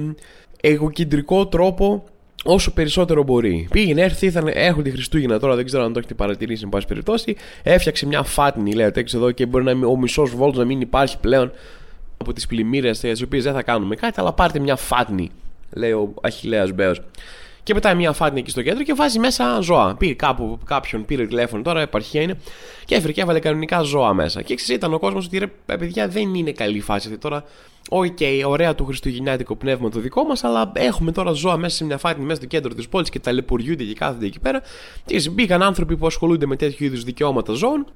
εγωκεντρικό 0.61 1.47
τρόπο 1.47 2.05
όσο 2.45 2.73
περισσότερο 2.73 3.23
μπορεί. 3.23 3.69
Πήγαινε, 3.71 4.03
έρθει, 4.03 4.27
ήθελε, 4.27 4.51
έχουν 4.51 4.83
τη 4.83 4.91
Χριστούγεννα 4.91 5.39
τώρα, 5.39 5.55
δεν 5.55 5.65
ξέρω 5.65 5.85
αν 5.85 5.93
το 5.93 5.99
έχετε 5.99 6.15
παρατηρήσει, 6.15 6.63
εν 6.65 6.69
πάση 6.69 6.87
περιπτώσει. 6.87 7.37
Έφτιαξε 7.63 8.07
μια 8.07 8.23
φάτνη, 8.23 8.73
λέει, 8.73 8.91
έξω 8.95 9.17
εδώ 9.17 9.31
και 9.31 9.47
μπορεί 9.47 9.65
να 9.65 9.87
ο 9.87 9.97
μισός 9.97 10.31
βόλτο 10.31 10.59
να 10.59 10.65
μην 10.65 10.81
υπάρχει 10.81 11.19
πλέον 11.19 11.53
από 12.17 12.33
τις 12.33 12.47
πλημμύρες, 12.47 13.01
τις 13.01 13.23
οποίες 13.23 13.45
δεν 13.45 13.53
θα 13.53 13.63
κάνουμε 13.63 13.97
κάτι, 13.97 14.21
αλλά 14.21 14.33
πάρτε 14.33 14.59
μια 14.59 14.77
φάτνη, 14.77 15.31
λέει 15.71 15.91
ο 15.91 16.15
Αχηλέα 16.23 16.69
Μπέος. 16.75 17.01
Και 17.69 17.75
πετάει 17.75 17.95
μια 17.95 18.13
φάτνη 18.13 18.41
εκεί 18.41 18.51
στο 18.51 18.63
κέντρο 18.63 18.83
και 18.83 18.95
βάζει 18.95 19.19
μέσα 19.19 19.61
ζώα. 19.61 19.95
Πήρε 19.95 20.15
κάπου 20.15 20.59
κάποιον, 20.65 21.05
πήρε 21.05 21.27
τηλέφωνο 21.27 21.63
τώρα, 21.63 21.81
επαρχία 21.81 22.23
είναι, 22.23 22.39
και 22.85 22.95
έφερε 22.95 23.13
και 23.13 23.21
έβαλε 23.21 23.39
κανονικά 23.39 23.81
ζώα 23.81 24.15
μέσα. 24.15 24.43
Και 24.43 24.55
ξέρεις, 24.55 24.77
ήταν 24.77 24.95
ο 24.95 24.99
κόσμος 24.99 25.27
ότι 25.27 25.39
ρε 25.39 25.47
παιδιά 25.47 26.09
δεν 26.09 26.35
είναι 26.35 26.53
καλή 26.53 26.81
φάση 26.81 27.07
αυτή 27.07 27.21
τώρα. 27.21 27.45
OK, 27.89 28.17
okay, 28.19 28.43
ωραία 28.47 28.75
το 28.75 28.85
χριστουγεννιάτικο 28.85 29.57
πνεύμα 29.57 29.89
το 29.89 30.01
δικό 30.01 30.25
μας, 30.25 30.45
αλλά 30.45 30.73
έχουμε 30.75 31.13
τώρα 31.13 31.33
ζώα 31.33 31.57
μέσα 31.57 31.77
σε 31.77 31.85
μια 31.85 31.99
φάτνη 31.99 32.25
μέσα 32.25 32.37
στο 32.37 32.47
κέντρο 32.47 32.75
της 32.75 32.89
πόλης 32.89 33.09
και 33.09 33.19
ταλαιπωριούνται 33.19 33.85
και 33.85 33.95
κάθονται 33.95 34.27
εκεί 34.27 34.41
πέρα. 34.41 34.63
Και 35.05 35.31
μπήκαν 35.31 35.63
άνθρωποι 35.63 35.97
που 35.97 36.07
ασχολούνται 36.07 36.47
με 36.47 36.57
τέτοιου 36.57 36.85
είδους 36.85 37.05
δικαιώματα 37.05 37.53
ζώων 37.53 37.87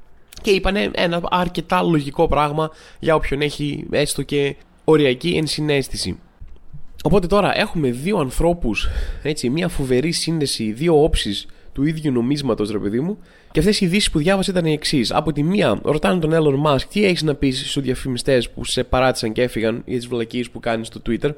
και 0.43 0.51
είπαν 0.51 0.77
ένα 0.93 1.21
αρκετά 1.31 1.83
λογικό 1.83 2.29
πράγμα 2.29 2.71
για 2.99 3.15
όποιον 3.15 3.41
έχει 3.41 3.87
έστω 3.91 4.23
και 4.23 4.57
οριακή 4.85 5.29
ενσυναίσθηση. 5.29 6.19
Οπότε 7.03 7.27
τώρα 7.27 7.59
έχουμε 7.59 7.91
δύο 7.91 8.19
ανθρώπους, 8.19 8.89
έτσι, 9.23 9.51
μια 9.51 9.69
φοβερή 9.69 10.13
σύνδεση, 10.13 10.73
δύο 10.73 11.03
όψεις 11.03 11.47
του 11.73 11.85
ίδιου 11.85 12.13
νομίσματος 12.13 12.71
ρε 12.71 12.79
παιδί 12.79 13.01
μου 13.01 13.19
και 13.51 13.59
αυτές 13.59 13.81
οι 13.81 13.87
ειδήσεις 13.87 14.11
που 14.11 14.19
διάβασα 14.19 14.51
ήταν 14.51 14.65
οι 14.65 14.73
εξής. 14.73 15.13
Από 15.13 15.33
τη 15.33 15.43
μία 15.43 15.81
ρωτάνε 15.83 16.21
τον 16.21 16.31
Elon 16.33 16.71
Musk 16.71 16.83
τι 16.89 17.05
έχεις 17.05 17.23
να 17.23 17.35
πεις 17.35 17.59
στους 17.59 17.83
διαφημιστές 17.83 18.51
που 18.51 18.65
σε 18.65 18.85
παράτησαν 18.85 19.33
και 19.33 19.43
έφυγαν 19.43 19.83
για 19.87 19.97
τις 19.97 20.07
βλακείες 20.07 20.51
που 20.51 20.61
κάνεις 20.61 20.87
στο 20.87 21.01
Twitter 21.07 21.31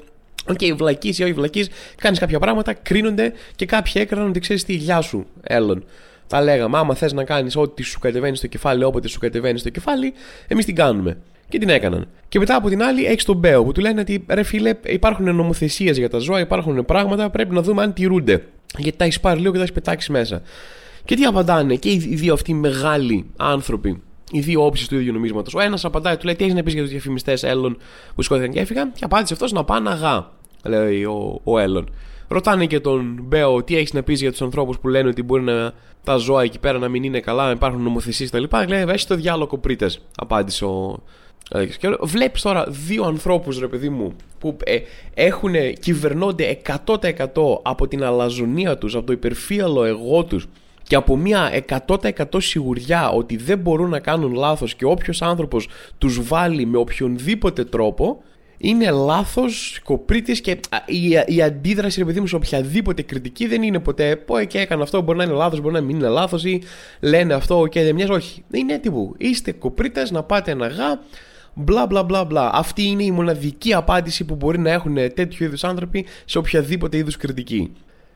OK, 0.49 0.57
okay, 0.61 0.73
βλακεία 0.75 1.15
ή 1.17 1.23
όχι 1.23 1.33
βλακεία, 1.33 1.67
κάνεις 1.95 2.19
κάποια 2.19 2.39
πράγματα, 2.39 2.73
κρίνονται 2.73 3.33
και 3.55 3.65
κάποιοι 3.65 3.93
έκαναν 3.95 4.27
ότι 4.27 4.39
ξέρεις 4.39 4.63
τι, 4.63 4.73
γεια 4.73 5.01
σου, 5.01 5.25
Έλλον. 5.41 5.83
Τα 6.27 6.41
λέγαμε, 6.41 6.77
άμα 6.77 6.95
θες 6.95 7.13
να 7.13 7.23
κάνεις 7.23 7.55
ό,τι 7.55 7.83
σου 7.83 7.99
κατεβαίνει 7.99 8.35
στο 8.35 8.47
κεφάλι, 8.47 8.83
όποτε 8.83 9.07
σου 9.07 9.19
κατεβαίνει 9.19 9.59
στο 9.59 9.69
κεφάλι, 9.69 10.13
εμείς 10.47 10.65
την 10.65 10.75
κάνουμε. 10.75 11.17
Και 11.49 11.57
την 11.59 11.69
έκαναν. 11.69 12.07
Και 12.27 12.39
μετά 12.39 12.55
από 12.55 12.69
την 12.69 12.83
άλλη 12.83 13.05
έχεις 13.05 13.25
τον 13.25 13.37
Μπέο 13.37 13.63
που 13.63 13.71
του 13.71 13.81
λένε 13.81 13.99
ότι 13.99 14.25
ρε 14.27 14.43
φίλε, 14.43 14.73
υπάρχουν 14.85 15.35
νομοθεσίες 15.35 15.97
για 15.97 16.09
τα 16.09 16.17
ζώα, 16.17 16.39
υπάρχουν 16.39 16.85
πράγματα, 16.85 17.29
πρέπει 17.29 17.53
να 17.53 17.61
δούμε 17.61 17.81
αν 17.81 17.93
τηρούνται. 17.93 18.43
Γιατί 18.77 18.97
τα 18.97 19.03
έχεις 19.03 19.19
πάρει 19.19 19.39
λίγο 19.39 19.51
και 19.51 19.57
τα 19.57 19.63
έχεις 19.63 19.75
πετάξει 19.75 20.11
μέσα. 20.11 20.41
Και 21.05 21.15
τι 21.15 21.23
απαντάνε 21.23 21.75
και 21.75 21.91
οι 21.91 21.97
δύο 21.97 22.33
αυτοί 22.33 22.53
μεγάλοι 22.53 23.25
άνθρωποι, 23.37 24.01
οι 24.31 24.39
δύο 24.39 24.65
όψεις 24.65 24.87
του 24.87 24.95
ίδιου 24.95 25.13
νομίσματος. 25.13 25.53
Ο 25.53 25.59
ένας 25.59 25.85
απαντάει, 25.85 26.17
του 26.17 26.25
λέει: 26.25 26.35
Τι 26.35 26.43
έχεις 26.43 26.55
να 26.55 26.63
πεις 26.63 26.73
για 26.73 26.81
τους 26.81 26.91
διαφημιστές 26.91 27.43
Έλλον 27.43 27.77
που 28.15 28.21
σκότωσαν 28.21 28.51
και 28.51 28.59
έφυγαν. 28.59 28.91
Και 28.91 29.03
απάντησε 29.03 29.33
αυτός 29.33 29.51
να 29.51 29.63
πάνε 29.63 29.89
αγά, 29.89 30.31
λέει 30.63 31.03
ο, 31.03 31.41
ο 31.43 31.59
Έλλον. 31.59 31.89
Ρωτάνε 32.27 32.65
και 32.65 32.79
τον 32.79 33.19
Μπέο 33.21 33.63
τι 33.63 33.75
έχεις 33.75 33.93
να 33.93 34.03
πεις 34.03 34.21
για 34.21 34.31
τους 34.31 34.41
ανθρώπους 34.41 34.79
που 34.79 34.87
λένε 34.87 35.09
ότι 35.09 35.23
μπορεί 35.23 35.43
να, 35.43 35.73
τα 36.03 36.15
ζώα 36.15 36.43
εκεί 36.43 36.59
πέρα 36.59 36.77
να 36.77 36.87
μην 36.87 37.03
είναι 37.03 37.19
καλά, 37.19 37.45
να 37.45 37.51
υπάρχουν 37.51 37.81
νομοθεσίες 37.81 38.29
κτλ. 38.29 38.43
Λέει, 38.67 38.85
έχει 38.87 39.07
το 39.07 39.15
διάλογο 39.15 39.47
κοπρίτε, 39.47 39.89
απάντησε 40.15 40.65
ο. 40.65 41.03
Και 41.49 41.97
βλέπεις 42.01 42.41
τώρα 42.41 42.65
δύο 42.67 43.03
ανθρώπους, 43.03 43.59
ρε 43.59 43.67
παιδί 43.67 43.89
μου, 43.89 44.15
που 44.39 44.57
ε, 44.63 44.77
έχουν, 45.13 45.53
κυβερνώνται 45.79 46.57
100% 46.85 47.05
από 47.61 47.87
την 47.87 48.03
αλαζονία 48.03 48.77
τους, 48.77 48.95
από 48.95 49.05
το 49.05 49.13
υπερφύαλο 49.13 49.83
εγώ 49.83 50.23
τους 50.23 50.47
και 50.83 50.95
από 50.95 51.17
μια 51.17 51.63
100% 51.87 52.23
σιγουριά 52.37 53.09
ότι 53.09 53.35
δεν 53.37 53.57
μπορούν 53.57 53.89
να 53.89 53.99
κάνουν 53.99 54.33
λάθος 54.33 54.75
και 54.75 54.85
όποιος 54.85 55.21
άνθρωπος 55.21 55.67
τους 55.97 56.27
βάλει 56.27 56.65
με 56.65 56.77
οποιονδήποτε 56.77 57.63
τρόπο 57.63 58.21
είναι 58.57 58.91
λάθος, 58.91 59.79
κοπρίτης 59.83 60.41
και 60.41 60.59
η, 60.85 61.35
η 61.35 61.41
αντίδραση 61.41 61.99
ρε 61.99 62.05
παιδί 62.05 62.19
μου 62.19 62.27
σε 62.27 62.35
οποιαδήποτε 62.35 63.01
κριτική 63.01 63.47
δεν 63.47 63.63
είναι 63.63 63.79
ποτέ 63.79 64.15
πω 64.15 64.43
και 64.43 64.59
έκανε 64.59 64.83
αυτό, 64.83 65.01
μπορεί 65.01 65.17
να 65.17 65.23
είναι 65.23 65.33
λάθος, 65.33 65.61
μπορεί 65.61 65.73
να 65.73 65.81
μην 65.81 65.95
είναι 65.95 66.07
λάθος 66.07 66.43
ή 66.43 66.61
λένε 66.99 67.33
αυτό 67.33 67.67
και 67.69 67.83
δεν 67.83 67.95
μοιάζει, 67.95 68.11
όχι. 68.11 68.43
Είναι 68.51 68.77
τύπου, 68.77 69.15
είστε 69.17 69.51
κοπρίτες 69.51 70.11
να 70.11 70.23
πάτε 70.23 70.51
ένα 70.51 70.67
γά, 70.67 70.99
μπλα 71.55 71.85
μπλα 71.85 72.03
μπλα 72.03 72.23
μπλα. 72.25 72.49
Αυτή 72.53 72.83
είναι 72.83 73.03
η 73.03 73.11
μοναδική 73.11 73.73
απάντηση 73.73 74.25
που 74.25 74.35
μπορεί 74.35 74.59
να 74.59 74.71
έχουν 74.71 74.95
τέτοιου 74.95 75.45
είδους 75.45 75.63
άνθρωποι 75.63 76.05
σε 76.25 76.37
οποιαδήποτε 76.37 76.97
είδους 76.97 77.17
κριτική 77.17 77.71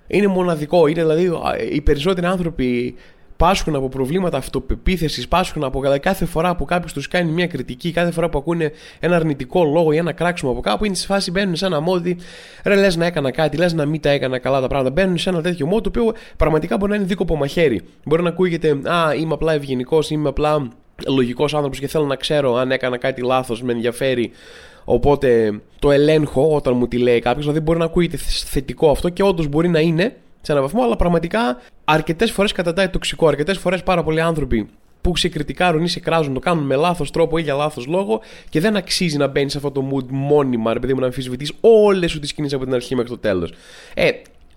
είναι 0.09 0.27
μοναδικό. 0.27 0.87
Είναι 0.87 1.01
δηλαδή 1.01 1.31
οι 1.71 1.81
περισσότεροι 1.81 2.27
άνθρωποι 2.27 2.95
πάσχουν 3.37 3.75
από 3.75 3.89
προβλήματα 3.89 4.37
αυτοπεποίθησης, 4.37 5.27
πάσχουν 5.27 5.63
από 5.63 5.81
κάθε 6.01 6.25
φορά 6.25 6.55
που 6.55 6.65
κάποιος 6.65 6.93
τους 6.93 7.07
κάνει 7.07 7.31
μια 7.31 7.47
κριτική, 7.47 7.91
κάθε 7.91 8.11
φορά 8.11 8.29
που 8.29 8.37
ακούνε 8.37 8.71
ένα 8.99 9.15
αρνητικό 9.15 9.63
λόγο 9.63 9.91
ή 9.91 9.97
ένα 9.97 10.11
κράξιμο 10.11 10.51
από 10.51 10.61
κάπου, 10.61 10.85
είναι 10.85 10.95
στη 10.95 11.05
φάση 11.05 11.31
μπαίνουν 11.31 11.55
σε 11.55 11.65
ένα 11.65 11.79
μόδι. 11.79 12.17
Ρε, 12.63 12.75
λες 12.75 12.95
να 12.95 13.05
έκανα 13.05 13.31
κάτι, 13.31 13.57
λες 13.57 13.73
να 13.73 13.85
μην 13.85 14.01
τα 14.01 14.09
έκανα 14.09 14.39
καλά 14.39 14.61
τα 14.61 14.67
πράγματα. 14.67 14.91
Μπαίνουν 14.93 15.17
σε 15.17 15.29
ένα 15.29 15.41
τέτοιο 15.41 15.65
μόδι 15.65 15.81
το 15.81 15.89
οποίο 15.89 16.13
πραγματικά 16.37 16.77
μπορεί 16.77 16.91
να 16.91 16.97
είναι 16.97 17.05
δίκοπο 17.05 17.35
μαχαίρι. 17.35 17.81
Μπορεί 18.05 18.23
να 18.23 18.29
ακούγεται, 18.29 18.69
Α, 18.69 19.13
είμαι 19.19 19.33
απλά 19.33 19.53
ευγενικός, 19.53 20.09
είμαι 20.09 20.29
απλά 20.29 20.67
λογικός 21.07 21.53
άνθρωπος 21.53 21.79
και 21.79 21.87
θέλω 21.87 22.05
να 22.05 22.15
ξέρω 22.15 22.55
αν 22.55 22.71
έκανα 22.71 22.97
κάτι 22.97 23.21
λάθος, 23.21 23.61
με 23.61 23.71
ενδιαφέρει 23.71 24.31
Οπότε 24.91 25.59
το 25.79 25.91
ελέγχω 25.91 26.55
όταν 26.55 26.77
μου 26.77 26.87
τη 26.87 26.97
λέει 26.97 27.19
κάποιος, 27.19 27.45
δηλαδή 27.45 27.59
μπορεί 27.59 27.79
να 27.79 27.85
ακούγεται 27.85 28.17
θετικό 28.45 28.89
αυτό 28.89 29.09
και 29.09 29.23
όντως 29.23 29.47
μπορεί 29.47 29.67
να 29.67 29.79
είναι 29.79 30.15
σε 30.41 30.51
έναν 30.51 30.63
βαθμό, 30.63 30.83
αλλά 30.83 30.95
πραγματικά 30.95 31.61
αρκετές 31.85 32.31
φορές 32.31 32.51
κατατάει 32.51 32.89
τοξικό. 32.89 33.27
Αρκετές 33.27 33.57
φορές 33.57 33.83
πάρα 33.83 34.03
πολλοί 34.03 34.21
άνθρωποι 34.21 34.69
που 35.01 35.15
σε 35.15 35.27
κριτικάρουν 35.29 35.83
ή 35.83 35.87
σε 35.87 35.99
κράζουν, 35.99 36.33
το 36.33 36.39
κάνουν 36.39 36.65
με 36.65 36.75
λάθος 36.75 37.11
τρόπο 37.11 37.37
ή 37.37 37.41
για 37.41 37.53
λάθος 37.53 37.85
λόγο 37.85 38.21
και 38.49 38.59
δεν 38.59 38.75
αξίζει 38.75 39.17
να 39.17 39.27
μπαίνεις 39.27 39.51
σε 39.51 39.57
αυτό 39.57 39.71
το 39.71 39.89
mood 39.93 40.05
μόνιμα, 40.09 40.71
επειδή 40.71 40.93
μου 40.93 40.99
να 40.99 41.05
αμφισβητείς 41.05 41.53
όλες 41.61 42.11
σου 42.11 42.19
τις 42.19 42.33
κινήσεις 42.33 42.55
από 42.55 42.65
την 42.65 42.73
αρχή 42.73 42.95
μέχρι 42.95 43.09
το 43.09 43.17
τέλος. 43.17 43.53
Ε, 43.93 44.09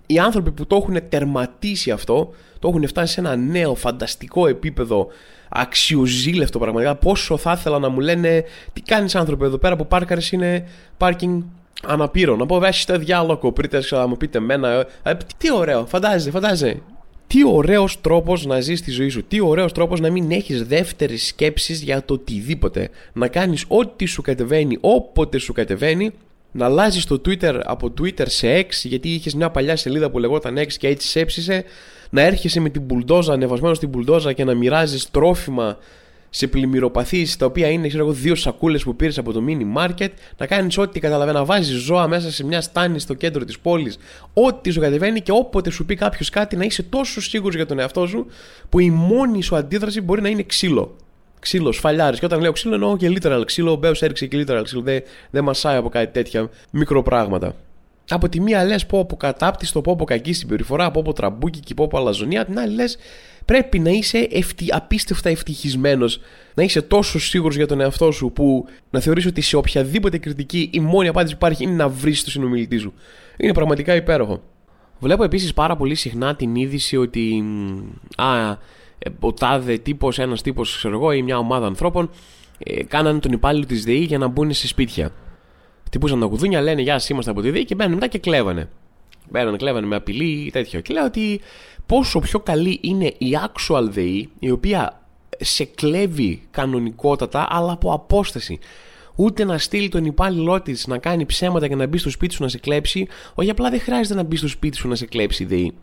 οι 0.06 0.18
άνθρωποι 0.18 0.50
που 0.50 0.66
το 0.66 0.76
έχουν 0.76 1.08
τερματίσει 1.08 1.90
αυτό, 1.90 2.30
το 2.58 2.68
έχουν 2.68 2.86
φτάσει 2.86 3.12
σε 3.12 3.20
ένα 3.20 3.36
νέο 3.36 3.74
φανταστικό 3.74 4.46
επίπεδο 4.46 5.08
αξιοζήλευτο 5.48 6.58
πραγματικά. 6.58 6.94
Πόσο 6.94 7.36
θα 7.36 7.52
ήθελα 7.52 7.78
να 7.78 7.88
μου 7.88 8.00
λένε 8.00 8.44
τι 8.72 8.80
κάνεις 8.80 9.14
άνθρωποι 9.14 9.44
εδώ 9.44 9.58
πέρα 9.58 9.76
που 9.76 9.86
πάρκαρες 9.86 10.32
είναι 10.32 10.68
πάρκινγκ 10.96 11.42
αναπήρων. 11.86 12.38
Να 12.38 12.46
πω 12.46 12.58
βέσει 12.58 12.86
το 12.86 12.98
διάλογο 12.98 13.52
πριν 13.52 13.70
να 13.90 14.06
μου 14.06 14.16
πείτε 14.16 14.38
εμένα. 14.38 14.68
Ε, 14.68 14.86
ε, 15.02 15.16
τι 15.36 15.52
ωραίο, 15.52 15.86
φαντάζεσαι, 15.86 16.30
φαντάζεσαι. 16.30 16.80
Τι 17.26 17.46
ωραίος 17.46 18.00
τρόπος 18.00 18.46
να 18.46 18.60
ζεις 18.60 18.82
τη 18.82 18.90
ζωή 18.90 19.08
σου. 19.08 19.24
Τι 19.24 19.40
ωραίος 19.40 19.72
τρόπος 19.72 20.00
να 20.00 20.10
μην 20.10 20.30
έχεις 20.30 20.62
δεύτερε 20.62 21.16
σκέψει 21.16 21.72
για 21.72 22.04
το 22.04 22.14
οτιδήποτε. 22.14 22.88
Να 23.12 23.28
κάνεις 23.28 23.64
ό,τι 23.68 24.06
σου 24.06 24.22
κατεβαίνει, 24.22 24.78
όποτε 24.80 25.38
σου 25.38 25.52
κατεβαίνει. 25.52 26.10
Να 26.52 26.64
αλλάζεις 26.64 27.04
το 27.04 27.20
Twitter 27.26 27.60
από 27.64 27.92
Twitter 28.00 28.28
σε 28.28 28.60
X, 28.60 28.68
γιατί 28.82 29.08
είχες 29.08 29.34
μια 29.34 29.50
παλιά 29.50 29.76
σελίδα 29.76 30.10
που 30.10 30.18
λεγόταν 30.18 30.58
X 30.58 30.72
και 30.72 30.88
έτσι 30.88 31.08
σέψησε 31.08 31.64
να 32.10 32.22
έρχεσαι 32.22 32.60
με 32.60 32.68
την 32.68 32.82
μπουλντόζα, 32.82 33.32
ανεβασμένο 33.32 33.74
στην 33.74 33.88
μπουλντόζα 33.88 34.32
και 34.32 34.44
να 34.44 34.54
μοιράζεις 34.54 35.10
τρόφιμα 35.10 35.78
σε 36.34 36.46
πλημμυροπαθείς, 36.46 37.36
τα 37.36 37.46
οποία 37.46 37.68
είναι 37.68 37.88
ξέρω 37.88 38.04
εγώ, 38.04 38.12
δύο 38.12 38.34
σακούλες 38.34 38.82
που 38.82 38.96
πήρες 38.96 39.18
από 39.18 39.32
το 39.32 39.42
mini 39.48 39.78
market, 39.78 40.08
να 40.36 40.46
κάνεις 40.46 40.78
ό,τι 40.78 41.00
καταλαβαίνεις, 41.00 41.40
να 41.40 41.44
βάζεις 41.44 41.76
ζώα 41.76 42.08
μέσα 42.08 42.30
σε 42.30 42.44
μια 42.44 42.60
στάνη 42.60 42.98
στο 42.98 43.14
κέντρο 43.14 43.44
της 43.44 43.58
πόλης, 43.58 43.98
ό,τι 44.32 44.70
σου 44.70 44.80
κατεβαίνει 44.80 45.20
και 45.20 45.32
όποτε 45.32 45.70
σου 45.70 45.84
πει 45.84 45.94
κάποιος 45.94 46.28
κάτι 46.28 46.56
να 46.56 46.64
είσαι 46.64 46.82
τόσο 46.82 47.20
σίγουρος 47.20 47.54
για 47.54 47.66
τον 47.66 47.78
εαυτό 47.78 48.06
σου, 48.06 48.26
που 48.68 48.78
η 48.78 48.90
μόνη 48.90 49.42
σου 49.42 49.56
αντίδραση 49.56 50.00
μπορεί 50.00 50.22
να 50.22 50.28
είναι 50.28 50.42
ξύλο. 50.42 50.96
Ξύλο, 51.42 51.72
σφαλιάρες. 51.72 52.18
Και 52.18 52.24
όταν 52.24 52.40
λέω 52.40 52.52
ξύλο, 52.52 52.74
εννοώ 52.74 52.96
και 52.96 53.08
literal 53.08 53.42
ξύλο. 53.46 53.72
Ο 53.72 53.76
Μπέος 53.76 54.02
έριξε 54.02 54.26
και 54.26 54.44
literal 54.46 54.60
ξύλο. 54.64 54.82
Δεν 54.82 55.02
δε 55.30 55.40
μασάει 55.40 55.76
από 55.76 55.88
κάτι 55.88 56.12
τέτοια 56.12 56.50
μικροπράγματα 56.70 57.54
από 58.08 58.28
τη 58.28 58.40
μία 58.40 58.64
λες 58.64 58.86
πω 58.86 58.98
από 58.98 59.16
κατάπτυστο, 59.16 59.80
πω 59.80 59.92
από 59.92 60.04
κακή 60.04 60.32
συμπεριφορά, 60.32 60.90
πω 60.90 61.00
από 61.00 61.12
τραμπούκι 61.12 61.60
και 61.60 61.74
πω 61.74 61.84
από 61.84 61.98
αλαζονία. 61.98 62.44
Την 62.44 62.58
άλλη 62.58 62.74
λες 62.74 62.96
πρέπει 63.44 63.78
να 63.78 63.90
είσαι 63.90 64.28
ευτι... 64.30 64.66
απίστευτα 64.68 65.28
ευτυχισμένος, 65.28 66.20
να 66.54 66.62
είσαι 66.62 66.82
τόσο 66.82 67.20
σίγουρος 67.20 67.56
για 67.56 67.66
τον 67.66 67.80
εαυτό 67.80 68.10
σου 68.10 68.32
που 68.32 68.66
να 68.90 69.00
θεωρείς 69.00 69.26
ότι 69.26 69.40
σε 69.40 69.56
οποιαδήποτε 69.56 70.18
κριτική 70.18 70.70
η 70.72 70.80
μόνη 70.80 71.08
απάντηση 71.08 71.36
που 71.36 71.46
υπάρχει 71.46 71.64
είναι 71.64 71.74
να 71.74 71.88
βρεις 71.88 72.24
το 72.24 72.30
συνομιλητή 72.30 72.76
σου. 72.76 72.92
Είναι 73.36 73.52
πραγματικά 73.52 73.94
υπέροχο. 73.94 74.42
Βλέπω 74.98 75.24
επίσης 75.24 75.52
πάρα 75.52 75.76
πολύ 75.76 75.94
συχνά 75.94 76.36
την 76.36 76.54
είδηση 76.54 76.96
ότι 76.96 77.44
α, 78.16 78.50
ε, 78.50 78.58
ο 79.20 79.32
τάδε 79.32 79.76
τύπος, 79.76 80.18
ένας 80.18 80.42
τύπος, 80.42 80.76
ξέρω 80.76 80.94
εγώ, 80.94 81.12
ή 81.12 81.22
μια 81.22 81.38
ομάδα 81.38 81.66
ανθρώπων 81.66 82.10
ε, 82.58 82.84
κάνανε 82.84 83.18
τον 83.18 83.32
υπάλληλο 83.32 83.66
της 83.66 83.84
ΔΕΗ 83.84 84.04
για 84.04 84.18
να 84.18 84.26
μπουν 84.26 84.52
σε 84.52 84.66
σπίτια 84.66 85.12
χτυπούσαν 85.92 86.20
τα 86.20 86.26
κουδούνια, 86.26 86.60
λένε 86.60 86.82
Γεια 86.82 86.98
σας, 86.98 87.08
είμαστε 87.08 87.30
από 87.30 87.40
τη 87.40 87.50
ΔΕΗ 87.50 87.64
και 87.64 87.74
μπαίνουν 87.74 87.94
μετά 87.94 88.06
και 88.06 88.18
κλέβανε. 88.18 88.68
Μπαίνουν, 89.30 89.56
κλέβανε 89.56 89.86
με 89.86 89.96
απειλή 89.96 90.44
ή 90.46 90.50
τέτοιο. 90.50 90.80
Και 90.80 90.92
λέω 90.92 91.04
ότι 91.04 91.40
πόσο 91.86 92.18
πιο 92.18 92.40
καλή 92.40 92.78
είναι 92.82 93.06
η 93.06 93.38
actual 93.44 93.86
ΔΕΗ, 93.90 94.30
η 94.38 94.50
οποία 94.50 95.00
σε 95.38 95.64
κλέβει 95.64 96.42
κανονικότατα, 96.50 97.46
αλλά 97.50 97.72
από 97.72 97.92
απόσταση. 97.92 98.58
Ούτε 99.16 99.44
να 99.44 99.58
στείλει 99.58 99.88
τον 99.88 100.04
υπάλληλό 100.04 100.62
της 100.62 100.86
να 100.86 100.98
κάνει 100.98 101.26
ψέματα 101.26 101.68
και 101.68 101.74
να 101.74 101.86
μπει 101.86 101.98
στο 101.98 102.10
σπίτι 102.10 102.34
σου 102.34 102.42
να 102.42 102.48
σε 102.48 102.58
κλέψει, 102.58 103.06
όχι 103.34 103.50
απλά 103.50 103.70
δεν 103.70 103.80
χρειάζεται 103.80 104.14
να 104.14 104.22
μπει 104.22 104.36
στο 104.36 104.48
σπίτι 104.48 104.76
σου 104.76 104.88
να 104.88 104.94
σε 104.94 105.06
κλέψει 105.06 105.42
η 105.42 105.46
ΔΕΗ. 105.46 105.74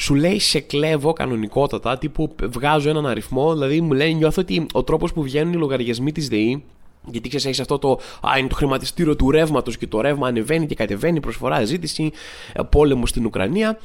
Σου 0.00 0.14
λέει 0.14 0.38
σε 0.38 0.60
κλέβω 0.60 1.12
κανονικότατα, 1.12 1.98
τύπου 1.98 2.34
βγάζω 2.42 2.88
έναν 2.88 3.06
αριθμό, 3.06 3.52
δηλαδή 3.52 3.80
μου 3.80 3.92
λέει 3.92 4.14
νιώθω 4.14 4.42
ότι 4.42 4.66
ο 4.72 4.82
τρόπος 4.82 5.12
που 5.12 5.22
βγαίνουν 5.22 5.52
οι 5.52 5.56
λογαριασμοί 5.56 6.12
της 6.12 6.28
ΔΕΗ 6.28 6.64
γιατί 7.04 7.28
ξέρεις, 7.28 7.46
έχεις 7.46 7.60
αυτό 7.60 7.78
το. 7.78 7.90
Α, 8.20 8.38
είναι 8.38 8.48
το 8.48 8.54
χρηματιστήριο 8.54 9.16
του 9.16 9.30
ρεύματος 9.30 9.76
και 9.76 9.86
το 9.86 10.00
ρεύμα 10.00 10.28
ανεβαίνει 10.28 10.66
και 10.66 10.74
κατεβαίνει, 10.74 11.20
προσφορά, 11.20 11.64
ζήτηση, 11.64 12.10
ε, 12.52 12.62
πόλεμο 12.62 13.06
στην 13.06 13.26
Ουκρανία. 13.26 13.78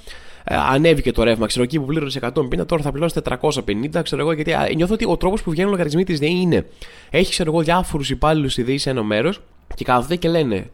Ε, 0.43 0.55
ανέβηκε 0.55 1.11
το 1.11 1.23
ρεύμα, 1.23 1.47
ξέρω 1.47 1.63
εκεί 1.63 1.79
που 1.79 1.85
πλήρωσε 1.85 2.19
150, 2.19 2.65
τώρα 2.65 2.81
θα 2.81 2.91
πληρώσεις 2.91 3.21
450, 3.21 4.01
ξέρω 4.03 4.21
εγώ, 4.21 4.31
γιατί 4.31 4.53
α, 4.53 4.69
νιώθω 4.75 4.93
ότι 4.93 5.05
ο 5.07 5.17
τρόπος 5.17 5.43
που 5.43 5.51
βγαίνουν 5.51 5.71
λογαριασμοί 5.71 6.03
της 6.03 6.19
ΔΕΗ 6.19 6.39
είναι. 6.41 6.67
Έχεις, 7.09 7.29
ξέρω 7.29 7.51
εγώ, 7.51 7.61
διάφορους 7.61 8.09
υπάλληλους 8.09 8.51
στη 8.51 8.63
ΔΕΗ 8.63 8.77
σε 8.77 8.89
ένα 8.89 9.03
μέρος 9.03 9.41
και 9.75 9.83
κάθονται 9.83 10.15
και 10.15 10.29
λένε. 10.29 10.69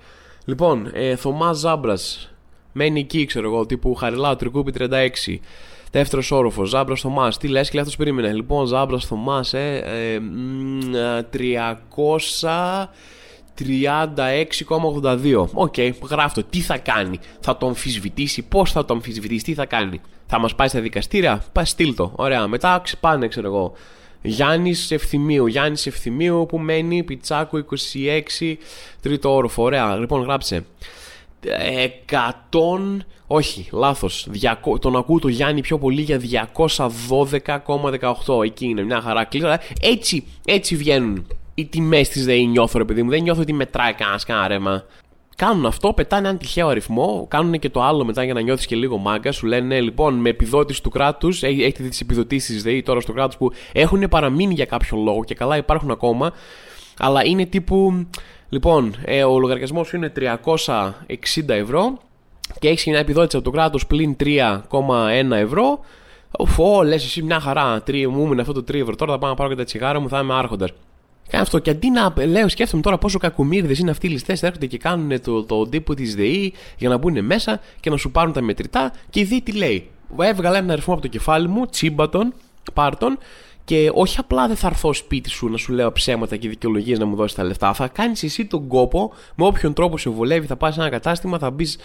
Λοιπόν, 0.45 0.89
ε, 0.93 1.15
Θωμάς 1.15 1.57
Ζάμπρας 1.57 2.33
μένει 2.79 2.99
εκεί, 2.99 3.25
ξέρω 3.25 3.47
εγώ, 3.47 3.65
τύπου 3.65 3.95
Χαριλάου 3.95 4.35
Τρικούπι 4.35 4.73
36. 4.77 5.39
Δεύτερος 5.91 6.31
όροφος, 6.31 6.69
Ζάμπρα 6.69 6.95
Θωμάς. 6.95 7.37
Τι 7.37 7.47
λες 7.47 7.69
και 7.69 7.79
αυτό 7.79 7.93
περίμενε. 7.97 8.33
Λοιπόν, 8.33 8.65
Ζάμπρα 8.65 8.99
Θωμάς, 8.99 9.53
ε, 9.53 9.83
ε, 9.85 10.19
336,82. 13.53 15.49
Οκ, 15.53 15.73
okay, 15.77 15.91
γράφτο. 16.09 16.43
Τι 16.43 16.59
θα 16.59 16.77
κάνει, 16.77 17.19
θα 17.39 17.57
το 17.57 17.67
αμφισβητήσει, 17.67 18.41
πώς 18.41 18.71
θα 18.71 18.85
το 18.85 18.93
αμφισβητήσει, 18.93 19.43
τι 19.43 19.53
θα 19.53 19.65
κάνει; 19.65 20.01
Θα 20.25 20.39
μας 20.39 20.55
πάει 20.55 20.67
στα 20.67 20.79
δικαστήρια, 20.79 21.43
πα 21.51 21.65
στείλ 21.65 21.95
το. 21.95 22.11
Ωραία, 22.15 22.47
μετά 22.47 22.79
ξεπάνε, 22.83 23.27
ξέρω 23.27 23.47
εγώ. 23.47 23.73
Γιάννης 24.21 24.91
Ευθυμίου. 24.91 25.47
Γιάννης 25.47 25.85
Ευθυμίου 25.85 26.45
που 26.49 26.57
μένει 26.57 27.03
Πιτσάκου 27.03 27.57
26, 27.57 28.57
τρίτο 29.01 29.33
όροφο. 29.35 29.63
Ωραία, 29.63 29.95
λοιπόν, 29.95 30.21
γράψε. 30.21 30.65
100 31.41 32.97
όχι, 33.27 33.69
λάθος 33.71 34.27
τον 34.79 34.95
ακούω 34.95 35.19
το 35.19 35.27
Γιάννη 35.27 35.61
πιο 35.61 35.77
πολύ 35.77 36.01
για 36.01 36.47
212,18 36.57 38.43
εκεί 38.43 38.65
είναι 38.65 38.83
μια 38.83 39.01
χαρά 39.01 39.23
κλείδα 39.23 39.59
έτσι, 39.81 40.25
έτσι 40.45 40.75
βγαίνουν 40.75 41.27
οι 41.53 41.65
τιμές 41.65 42.09
της 42.09 42.25
ΔΕΗ 42.25 42.47
νιώθω 42.47 42.77
ρε 42.77 42.85
παιδί 42.85 43.03
μου 43.03 43.09
δεν 43.09 43.21
νιώθω 43.21 43.41
ότι 43.41 43.53
μετράει 43.53 43.93
κανένας 43.93 44.25
κανένα 44.25 44.47
ρέμα 44.47 44.83
Κάνουν 45.39 45.65
αυτό, 45.65 45.93
πετάνε 45.93 46.27
ένα 46.27 46.37
τυχαίο 46.37 46.67
αριθμό, 46.67 47.25
κάνουν 47.29 47.59
και 47.59 47.69
το 47.69 47.83
άλλο 47.83 48.05
μετά 48.05 48.23
για 48.23 48.33
να 48.33 48.41
νιώθεις 48.41 48.65
και 48.65 48.75
λίγο 48.75 48.97
μάγκα. 48.97 49.31
Σου 49.31 49.45
λένε 49.45 49.81
λοιπόν 49.81 50.15
με 50.15 50.29
επιδότηση 50.29 50.83
του 50.83 50.89
κράτους, 50.89 51.43
έχετε 51.43 51.83
τις 51.83 52.01
επιδοτήσεις 52.01 52.55
τη 52.55 52.61
ΔΕΗ 52.61 52.81
τώρα 52.81 52.99
στο 52.99 53.13
κράτος 53.13 53.37
που 53.37 53.51
έχουν 53.71 54.07
παραμείνει 54.09 54.53
για 54.53 54.65
κάποιον 54.65 55.03
λόγο 55.03 55.23
και 55.23 55.35
καλά 55.35 55.57
υπάρχουν 55.57 55.91
ακόμα, 55.91 56.31
αλλά 56.99 57.25
είναι 57.25 57.45
τύπου 57.45 58.07
Λοιπόν, 58.49 58.95
ε, 59.05 59.23
ο 59.23 59.39
λογαριασμός 59.39 59.87
σου 59.87 59.95
είναι 59.95 60.11
360 60.15 61.49
ευρώ 61.49 61.97
και 62.59 62.67
έχεις 62.67 62.85
μια 62.85 62.99
επιδότηση 62.99 63.35
από 63.35 63.45
το 63.45 63.51
κράτος 63.51 63.87
πλην 63.87 64.15
3,1 64.19 65.31
ευρώ. 65.31 65.79
Ω, 66.57 66.83
λες 66.83 67.03
εσύ 67.03 67.21
μια 67.21 67.39
χαρά. 67.39 67.81
Τρί, 67.81 68.07
μου 68.07 68.23
ήμουν 68.23 68.39
αυτό 68.39 68.53
το 68.53 68.63
3 68.67 68.73
ευρώ. 68.73 68.95
Τώρα 68.95 69.11
θα 69.11 69.17
πάω 69.17 69.29
να 69.29 69.35
πάρω 69.35 69.49
και 69.49 69.55
τα 69.55 69.63
τσιγάρα 69.63 69.99
μου, 69.99 70.09
θα 70.09 70.19
είμαι 70.19 70.33
άρχοντας. 70.33 70.69
Κάνω 71.29 71.43
αυτό. 71.43 71.59
Και 71.59 71.69
αντί 71.69 71.89
να 71.89 72.13
λέω, 72.25 72.49
σκέφτομαι 72.49 72.81
τώρα 72.81 72.97
πόσο 72.97 73.17
κακομίρδε 73.17 73.75
είναι 73.79 73.91
αυτοί 73.91 74.07
οι 74.07 74.09
ληστές, 74.09 74.39
θα 74.39 74.47
έρχονται 74.47 74.65
και 74.65 74.77
κάνουν 74.77 75.21
το, 75.21 75.43
το 75.43 75.67
τύπο 75.67 75.93
της 75.93 76.15
ΔΕΗ 76.15 76.53
για 76.77 76.89
να 76.89 76.97
μπουν 76.97 77.25
μέσα 77.25 77.59
και 77.79 77.89
να 77.89 77.97
σου 77.97 78.11
πάρουν 78.11 78.33
τα 78.33 78.41
μετρητά. 78.41 78.91
Και 79.09 79.19
η 79.19 79.23
ΔΕΗ 79.23 79.41
τι 79.41 79.51
λέει. 79.51 79.89
Έβγαλε 80.19 80.57
ένα 80.57 80.73
αριθμό 80.73 80.93
από 80.93 81.01
το 81.01 81.07
κεφάλι 81.07 81.47
μου, 81.47 81.65
τσίμπατον, 81.65 82.33
πάρτον, 82.73 83.17
και 83.69 83.91
όχι 83.93 84.19
απλά 84.19 84.47
δεν 84.47 84.55
θα 84.55 84.67
έρθω 84.67 84.93
σπίτι 84.93 85.29
σου 85.29 85.49
να 85.49 85.57
σου 85.57 85.73
λέω 85.73 85.91
ψέματα 85.91 86.35
και 86.35 86.49
δικαιολογίες 86.49 86.99
να 86.99 87.05
μου 87.05 87.15
δώσεις 87.15 87.35
τα 87.35 87.43
λεφτά. 87.43 87.73
Θα 87.73 87.87
κάνεις 87.87 88.23
εσύ 88.23 88.45
τον 88.45 88.67
κόπο, 88.67 89.13
με 89.35 89.45
όποιον 89.45 89.73
τρόπο 89.73 89.97
σε 89.97 90.09
βολεύει, 90.09 90.47
θα 90.47 90.55
πας 90.55 90.73
σε 90.73 90.79
ένα 90.79 90.89
κατάστημα, 90.89 91.37
θα 91.37 91.51
μπεις 91.51 91.77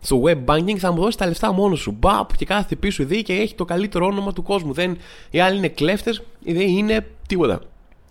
στο 0.00 0.22
web 0.26 0.44
banking, 0.44 0.76
θα 0.76 0.92
μου 0.92 1.00
δώσεις 1.00 1.16
τα 1.16 1.26
λεφτά 1.26 1.52
μόνος 1.52 1.80
σου. 1.80 1.96
Μπαπ, 1.98 2.36
και 2.36 2.44
κάθεται 2.44 2.76
πίσω 2.76 3.02
η 3.08 3.22
και 3.22 3.32
έχει 3.32 3.54
το 3.54 3.64
καλύτερο 3.64 4.06
όνομα 4.06 4.32
του 4.32 4.42
κόσμου. 4.42 4.72
Δεν, 4.72 4.96
οι 5.30 5.40
άλλοι 5.40 5.56
είναι 5.56 5.68
κλέφτες, 5.68 6.22
η 6.42 6.52
ΔΕΗ 6.52 6.74
είναι 6.76 7.06
τίποτα. 7.28 7.60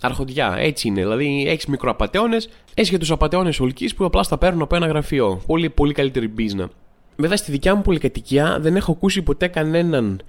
Αρχοντιά, 0.02 0.56
έτσι 0.58 0.88
είναι. 0.88 1.02
Δηλαδή 1.02 1.46
έχεις 1.48 1.66
μικροαπαταιώνε, 1.66 2.38
έχεις 2.74 2.90
και 2.90 2.98
τους 2.98 3.12
απαταιώνε 3.12 3.52
ολική 3.60 3.96
που 3.96 4.06
απλά 4.06 4.24
στα 4.24 4.38
παίρνουν 4.38 4.62
από 4.62 4.76
ένα 4.76 4.88
γραφείο. 4.88 5.42
Πολύ, 5.46 5.70
πολύ 5.70 5.94
καλύτερη 5.94 6.34
business. 6.38 6.68
Βέβαια 7.16 7.38
στη 7.38 7.52
δικιά 7.52 7.76
μου 7.76 7.82
πολυκατοικία 7.82 8.58
δεν 8.60 8.76
έχω 8.76 8.92
ακούσει 8.92 9.22
ποτέ 9.22 9.48
κανέναν 9.48 10.22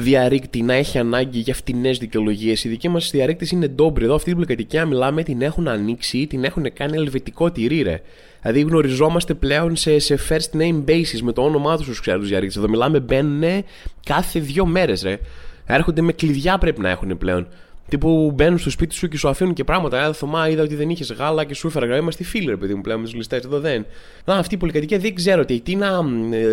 διαρρήκτη 0.00 0.62
να 0.62 0.74
έχει 0.74 0.98
ανάγκη 0.98 1.38
για 1.38 1.54
φτηνές 1.54 1.98
δικαιολογίες. 1.98 2.64
Η 2.64 2.68
δική 2.68 2.88
μας 2.88 3.10
διαρρήκτη 3.10 3.54
είναι 3.54 3.66
ντόμπρι. 3.68 4.04
Εδώ 4.04 4.14
αυτή 4.14 4.24
την 4.26 4.34
πολυκατοικία 4.34 4.86
μιλάμε, 4.86 5.22
την 5.22 5.42
έχουν 5.42 5.68
ανοίξει, 5.68 6.26
την 6.26 6.44
έχουν 6.44 6.72
κάνει 6.72 6.96
ελβετικό 6.96 7.50
τυρί, 7.50 7.82
ρε. 7.82 8.00
Δηλαδή 8.40 8.60
γνωριζόμαστε 8.60 9.34
πλέον 9.34 9.76
σε, 9.76 9.98
σε 9.98 10.18
first 10.28 10.58
name 10.60 10.84
basis 10.84 11.20
με 11.22 11.32
το 11.32 11.42
όνομά 11.42 11.76
τους 11.76 11.86
τους 11.86 12.00
ξένου 12.00 12.22
διαρρήκτες. 12.22 12.56
Εδώ 12.56 12.68
μιλάμε, 12.68 13.00
μπαίνουν 13.00 13.64
κάθε 14.04 14.40
δύο 14.40 14.66
μέρες, 14.66 15.02
ρε. 15.02 15.18
Έρχονται 15.66 16.00
με 16.00 16.12
κλειδιά 16.12 16.58
πρέπει 16.58 16.80
να 16.80 16.90
έχουν 16.90 17.18
πλέον. 17.18 17.48
Τύπου 17.88 18.32
μπαίνουν 18.34 18.58
στο 18.58 18.70
σπίτι 18.70 18.94
σου 18.94 19.08
και 19.08 19.16
σου 19.16 19.28
αφήνουν 19.28 19.54
και 19.54 19.64
πράγματα. 19.64 19.98
Ένα 19.98 20.12
Θωμά, 20.12 20.48
είδα 20.48 20.62
ότι 20.62 20.74
δεν 20.74 20.90
είχες 20.90 21.12
γάλα 21.12 21.44
και 21.44 21.54
σου 21.54 21.66
έφερα 21.66 21.86
γραμμή. 21.86 22.02
Είμαστε 22.02 22.24
φίλοι, 22.24 22.46
ρε 22.46 22.56
παιδί 22.56 22.74
μου, 22.74 22.80
πλέον 22.80 22.98
με 22.98 23.04
τους 23.04 23.14
ληστές. 23.14 23.44
Εδώ 23.44 23.60
δεν. 23.60 23.86
Να, 24.24 24.34
αυτή 24.34 24.54
η 24.54 24.58
πολυκατοικία 24.58 24.98
δεν 24.98 25.14
ξέρω 25.14 25.44
τι. 25.44 25.60
Τι 25.60 25.76
να, 25.76 26.02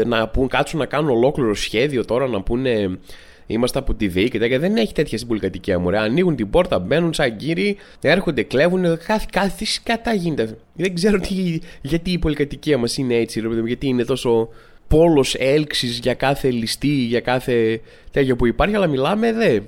να 0.05 0.27
πούν, 0.27 0.47
κάτσουν 0.47 0.79
να 0.79 0.85
κάνουν 0.85 1.09
ολόκληρο 1.09 1.55
σχέδιο 1.55 2.05
τώρα 2.05 2.27
να 2.27 2.41
πούνε. 2.41 2.97
Είμαστε 3.47 3.79
από 3.79 3.93
τη 3.93 4.07
ΔΕΗ 4.07 4.29
και 4.29 4.39
τέτοια. 4.39 4.59
Δεν 4.59 4.75
έχει 4.75 4.93
τέτοια 4.93 5.17
στην 5.17 5.29
πολυκατοικία 5.29 5.79
μου. 5.79 5.89
Ρε. 5.89 5.97
Ανοίγουν 5.99 6.35
την 6.35 6.49
πόρτα, 6.49 6.79
μπαίνουν 6.79 7.13
σαν 7.13 7.35
κύριοι, 7.35 7.77
έρχονται, 8.01 8.43
κλέβουν. 8.43 8.81
Κάθε, 9.05 9.25
κάθε 9.31 9.65
κατά 9.83 10.13
γίνεται. 10.13 10.57
Δεν 10.73 10.93
ξέρω 10.93 11.19
τι, 11.19 11.59
γιατί 11.81 12.11
η 12.11 12.19
πολυκατοικία 12.19 12.77
μας 12.77 12.97
είναι 12.97 13.15
έτσι, 13.15 13.39
ρε, 13.39 13.47
γιατί 13.65 13.87
είναι 13.87 14.05
τόσο 14.05 14.49
πόλος 14.87 15.35
έλξης 15.39 15.99
για 15.99 16.13
κάθε 16.13 16.51
ληστή, 16.51 16.87
για 16.87 17.19
κάθε 17.19 17.81
τέτοιο 18.11 18.35
που 18.35 18.45
υπάρχει. 18.45 18.75
Αλλά 18.75 18.87
μιλάμε, 18.87 19.33
δε. 19.33 19.59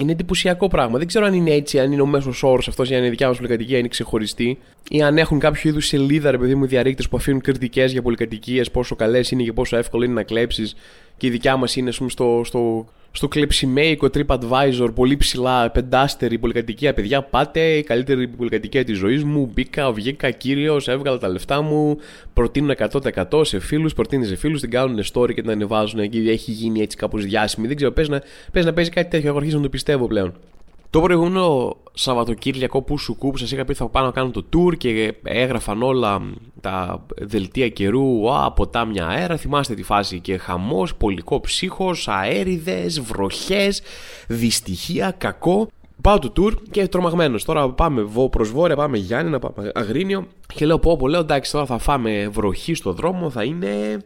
Είναι 0.00 0.12
εντυπωσιακό 0.12 0.68
πράγμα. 0.68 0.98
Δεν 0.98 1.06
ξέρω 1.06 1.26
αν 1.26 1.34
είναι 1.34 1.50
έτσι, 1.50 1.80
αν 1.80 1.92
είναι 1.92 2.02
ο 2.02 2.06
μέσος 2.06 2.42
όρος 2.42 2.68
αυτός 2.68 2.86
για 2.88 2.96
να 2.96 3.02
είναι 3.02 3.10
δικιά 3.10 3.28
μας 3.28 3.36
πολυκατοικία, 3.36 3.78
είναι 3.78 3.88
ξεχωριστή. 3.88 4.58
Ή 4.90 5.02
αν 5.02 5.18
έχουν 5.18 5.38
κάποιο 5.38 5.70
είδους 5.70 5.86
σελίδα, 5.86 6.30
ρε 6.30 6.38
παιδί 6.38 6.54
μου, 6.54 6.66
διαρρήκτες 6.66 7.08
που 7.08 7.16
αφήνουν 7.16 7.40
κριτικές 7.40 7.92
για 7.92 8.02
πολυκατοικίες, 8.02 8.70
πόσο 8.70 8.96
καλές 8.96 9.30
είναι 9.30 9.42
και 9.42 9.52
πόσο 9.52 9.76
εύκολο 9.76 10.04
είναι 10.04 10.14
να 10.14 10.22
κλέψεις. 10.22 10.74
Και 11.16 11.26
η 11.26 11.30
δικιά 11.30 11.56
μας 11.56 11.76
είναι, 11.76 11.88
ας 11.88 11.96
πούμε, 11.96 12.10
στο, 12.10 12.42
στο 12.44 12.86
στο 13.12 13.28
κλεψιμέικο 13.28 14.08
TripAdvisor, 14.14 14.88
πολύ 14.94 15.16
ψηλά, 15.16 15.70
πεντάστερη 15.70 16.38
πολυκατοικία. 16.38 16.94
Παιδιά, 16.94 17.22
πάτε 17.22 17.60
η 17.60 17.82
καλύτερη 17.82 18.28
πολυκατοικία 18.28 18.84
της 18.84 18.98
ζωής 18.98 19.24
μου. 19.24 19.50
Μπήκα, 19.54 19.92
βγήκα 19.92 20.30
κύριος, 20.30 20.88
έβγαλα 20.88 21.18
τα 21.18 21.28
λεφτά 21.28 21.62
μου. 21.62 21.98
Προτείνω 22.32 22.72
100% 22.72 23.44
σε 23.44 23.58
φίλους, 23.58 23.94
προτείνει 23.94 24.26
σε 24.26 24.36
φίλους, 24.36 24.60
την 24.60 24.70
κάνουν 24.70 25.02
story 25.12 25.34
και 25.34 25.40
την 25.40 25.50
ανεβάζουν 25.50 25.98
εκεί. 25.98 26.18
Έχει 26.28 26.50
γίνει 26.50 26.80
έτσι 26.80 26.96
κάπως 26.96 27.24
διάσημη. 27.24 27.66
Δεν 27.66 27.76
ξέρω, 27.76 27.92
πες 27.92 28.08
να, 28.08 28.22
πες 28.52 28.64
να 28.64 28.72
παίζει 28.72 28.90
κάτι 28.90 29.08
τέτοιο. 29.10 29.28
Έχω 29.28 29.36
αρχίσει 29.36 29.56
να 29.56 29.62
το 29.62 29.68
πιστεύω 29.68 30.06
πλέον. 30.06 30.34
Το 30.90 31.00
προηγούμενο 31.00 31.76
Σαββατοκύριακο 31.92 32.82
που 32.82 32.98
σου 32.98 33.16
κούπ, 33.16 33.38
σας 33.38 33.52
είχα 33.52 33.64
πει 33.64 33.74
θα 33.74 33.88
πάω 33.88 34.04
να 34.04 34.10
κάνω 34.10 34.30
το 34.30 34.44
tour 34.56 34.76
και 34.76 35.14
έγραφαν 35.22 35.82
όλα 35.82 36.20
τα 36.60 37.06
δελτία 37.16 37.68
καιρού, 37.68 38.32
α, 38.32 38.52
ποτάμια 38.52 39.06
αέρα. 39.06 39.36
Θυμάστε 39.36 39.74
τη 39.74 39.82
φάση 39.82 40.20
και 40.20 40.36
χαμός, 40.36 40.94
πολικό 40.94 41.40
ψύχος, 41.40 42.08
αέριδες, 42.08 43.00
βροχές, 43.00 43.82
δυστυχία, 44.28 45.14
κακό. 45.18 45.68
Πάω 46.00 46.18
το 46.18 46.32
tour 46.36 46.52
και 46.70 46.88
τρομαγμένος. 46.88 47.44
Τώρα 47.44 47.70
πάμε 47.70 48.08
προς 48.30 48.50
βόρεια, 48.50 48.76
πάμε 48.76 48.98
Γιάννη, 48.98 49.30
να 49.30 49.38
πάμε 49.38 49.70
Αγρίνιο. 49.74 50.26
Και 50.54 50.66
λέω: 50.66 50.78
Πω, 50.78 50.96
πω, 50.96 51.08
λέω 51.08 51.20
εντάξει, 51.20 51.52
τώρα 51.52 51.66
θα 51.66 51.78
φάμε 51.78 52.28
βροχή 52.32 52.74
στο 52.74 52.92
δρόμο, 52.92 53.30
θα 53.30 53.44
είναι 53.44 53.98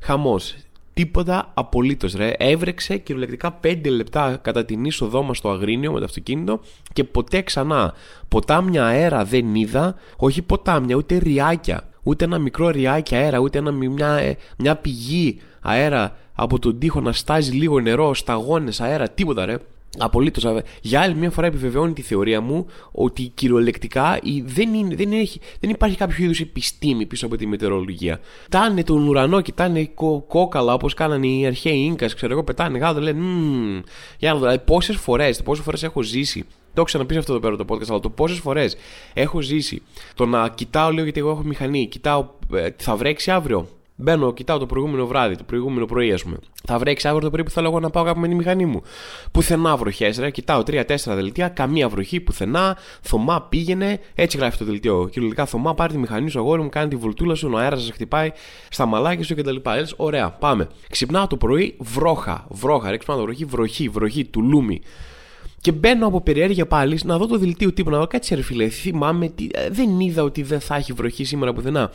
χαμός. 0.00 0.54
Τίποτα 0.94 1.50
απολύτως, 1.54 2.14
ρε. 2.14 2.32
Έβρεξε 2.36 2.96
κυριολεκτικά 2.96 3.60
5 3.62 3.90
λεπτά 3.90 4.38
κατά 4.42 4.64
την 4.64 4.84
είσοδό 4.84 5.22
μας 5.22 5.36
στο 5.36 5.50
Αγρίνιο 5.50 5.92
με 5.92 5.98
το 5.98 6.04
αυτοκίνητο 6.04 6.60
και 6.92 7.04
ποτέ 7.04 7.42
ξανά. 7.42 7.94
Ποτάμια 8.28 8.84
αέρα 8.84 9.24
δεν 9.24 9.54
είδα, 9.54 9.94
όχι 10.16 10.42
ποτάμια, 10.42 10.96
ούτε 10.96 11.16
ριάκια. 11.16 11.88
Ούτε 12.02 12.24
ένα 12.24 12.38
μικρό 12.38 12.68
ριάκι 12.68 13.14
αέρα, 13.14 13.38
ούτε 13.38 13.58
ένα, 13.58 13.70
μια, 13.70 14.08
ε, 14.08 14.36
μια 14.58 14.76
πηγή 14.76 15.40
αέρα 15.60 16.16
από 16.34 16.58
τον 16.58 16.78
τοίχο 16.78 17.00
να 17.00 17.12
στάζει 17.12 17.52
λίγο 17.52 17.80
νερό, 17.80 18.14
σταγόνες 18.14 18.80
αέρα, 18.80 19.08
τίποτα 19.08 19.44
ρε. 19.44 19.56
Απολύτως. 19.98 20.46
Για 20.80 21.00
άλλη 21.00 21.14
μια 21.14 21.30
φορά 21.30 21.46
επιβεβαιώνει 21.46 21.92
τη 21.92 22.02
θεωρία 22.02 22.40
μου 22.40 22.66
ότι 22.92 23.22
κυριολεκτικά 23.34 24.18
δεν, 24.44 24.74
είναι, 24.74 24.94
δεν, 24.94 25.12
έχει, 25.12 25.40
δεν 25.60 25.70
υπάρχει 25.70 25.96
κάποιο 25.96 26.24
είδους 26.24 26.40
επιστήμη 26.40 27.06
πίσω 27.06 27.26
από 27.26 27.36
τη 27.36 27.46
μετεωρολογία. 27.46 28.20
Πετάνε 28.42 28.82
τον 28.82 29.08
ουρανό, 29.08 29.40
κοιτάνε 29.40 29.84
κο, 29.84 30.24
κόκαλα 30.28 30.74
όπως 30.74 30.94
κάνανε 30.94 31.26
οι 31.26 31.46
αρχαίοι 31.46 31.88
νκα, 31.88 32.06
ξέρω 32.06 32.32
εγώ, 32.32 32.44
πετάνε 32.44 32.78
γάδο, 32.78 33.00
λένε 33.00 33.20
Για 34.18 34.32
να 34.32 34.38
δω, 34.38 34.40
δηλαδή, 34.40 34.58
πόσες 34.64 34.96
φορέ 34.96 35.30
πόσες 35.44 35.64
φορές 35.64 35.82
έχω 35.82 36.02
ζήσει. 36.02 36.40
Το 36.42 36.78
έχω 36.80 36.84
ξαναπεί 36.84 37.16
αυτό 37.16 37.32
εδώ 37.32 37.40
πέρα 37.40 37.56
το 37.56 37.64
podcast, 37.68 37.88
αλλά 37.88 38.00
το 38.00 38.10
πόσες 38.10 38.38
φορές 38.38 38.76
έχω 39.14 39.40
ζήσει. 39.40 39.82
Το 40.14 40.26
να 40.26 40.48
κοιτάω 40.48 40.90
λίγο 40.90 41.02
γιατί 41.02 41.20
εγώ 41.20 41.30
έχω 41.30 41.42
μηχανή, 41.42 41.86
κοιτάω, 41.86 42.28
ε, 42.52 42.68
θα 42.76 42.96
βρέξει 42.96 43.30
αύριο. 43.30 43.68
Μπαίνω, 43.96 44.32
κοιτάω 44.32 44.58
το 44.58 44.66
προηγούμενο 44.66 45.06
βράδυ, 45.06 45.36
το 45.36 45.44
προηγούμενο 45.44 45.86
πρωί, 45.86 46.12
ας 46.12 46.22
πούμε. 46.22 46.36
Θα 46.66 46.78
βρέξει 46.78 47.08
αύριο 47.08 47.22
το 47.24 47.30
πρωί 47.30 47.44
που 47.44 47.50
θέλω 47.50 47.68
εγώ 47.68 47.80
να 47.80 47.90
πάω 47.90 48.04
κάπου 48.04 48.20
με 48.20 48.28
τη 48.28 48.34
μηχανή 48.34 48.66
μου. 48.66 48.82
Πουθενά 49.32 49.76
βροχές, 49.76 50.18
ρε. 50.18 50.30
Κοιτάω 50.30 50.62
3-4 50.66 51.14
δελτία, 51.14 51.48
καμία 51.48 51.88
βροχή, 51.88 52.20
πουθενά. 52.20 52.76
Θωμά 53.00 53.42
πήγαινε, 53.42 54.00
έτσι 54.14 54.36
γράφει 54.36 54.58
το 54.58 54.64
δελτίο. 54.64 55.04
Κυριολεκτικά 55.04 55.46
Θωμά, 55.46 55.74
πάρει 55.74 55.92
τη 55.92 55.98
μηχανή 55.98 56.30
σου, 56.30 56.38
αγόρι 56.38 56.62
μου, 56.62 56.68
κάνει 56.68 56.88
τη 56.88 56.96
βουλτούλα 56.96 57.34
σου, 57.34 57.50
ο 57.52 57.58
αέρας 57.58 57.82
σα 57.84 57.92
χτυπάει 57.92 58.30
στα 58.68 58.86
μαλάκια 58.86 59.24
σου 59.24 59.34
κτλ. 59.34 59.56
Έτσι, 59.64 59.94
ωραία, 59.96 60.30
πάμε. 60.30 60.68
Ξυπνάω 60.90 61.26
το 61.26 61.36
πρωί, 61.36 61.76
βρόχα, 61.78 62.46
βρόχα, 62.50 62.90
ρε. 62.90 62.96
Ξυπνάω 62.96 63.18
το 63.18 63.24
βροχή, 63.24 63.44
βροχή, 63.44 63.88
βροχή, 63.88 64.24
τουλούμι. 64.24 64.80
Και 65.62 65.72
μπαίνω 65.72 66.06
από 66.06 66.20
περιέργεια 66.20 66.66
πάλι 66.66 67.00
να 67.04 67.18
δω 67.18 67.26
το 67.26 67.38
δελτίο 67.38 67.72
τύπου. 67.72 67.90
Να 67.90 67.98
δω 67.98 68.06
κάτι 68.06 68.34
ρε 68.34 68.42
φίλε. 68.42 68.68
Θυμάμαι, 68.68 69.28
τι, 69.28 69.48
ε, 69.52 69.68
δεν 69.70 70.00
είδα 70.00 70.22
ότι 70.22 70.42
δεν 70.42 70.60
θα 70.60 70.74
έχει 70.76 70.92
βροχή 70.92 71.24
σήμερα 71.24 71.52
πουθενά. 71.52 71.90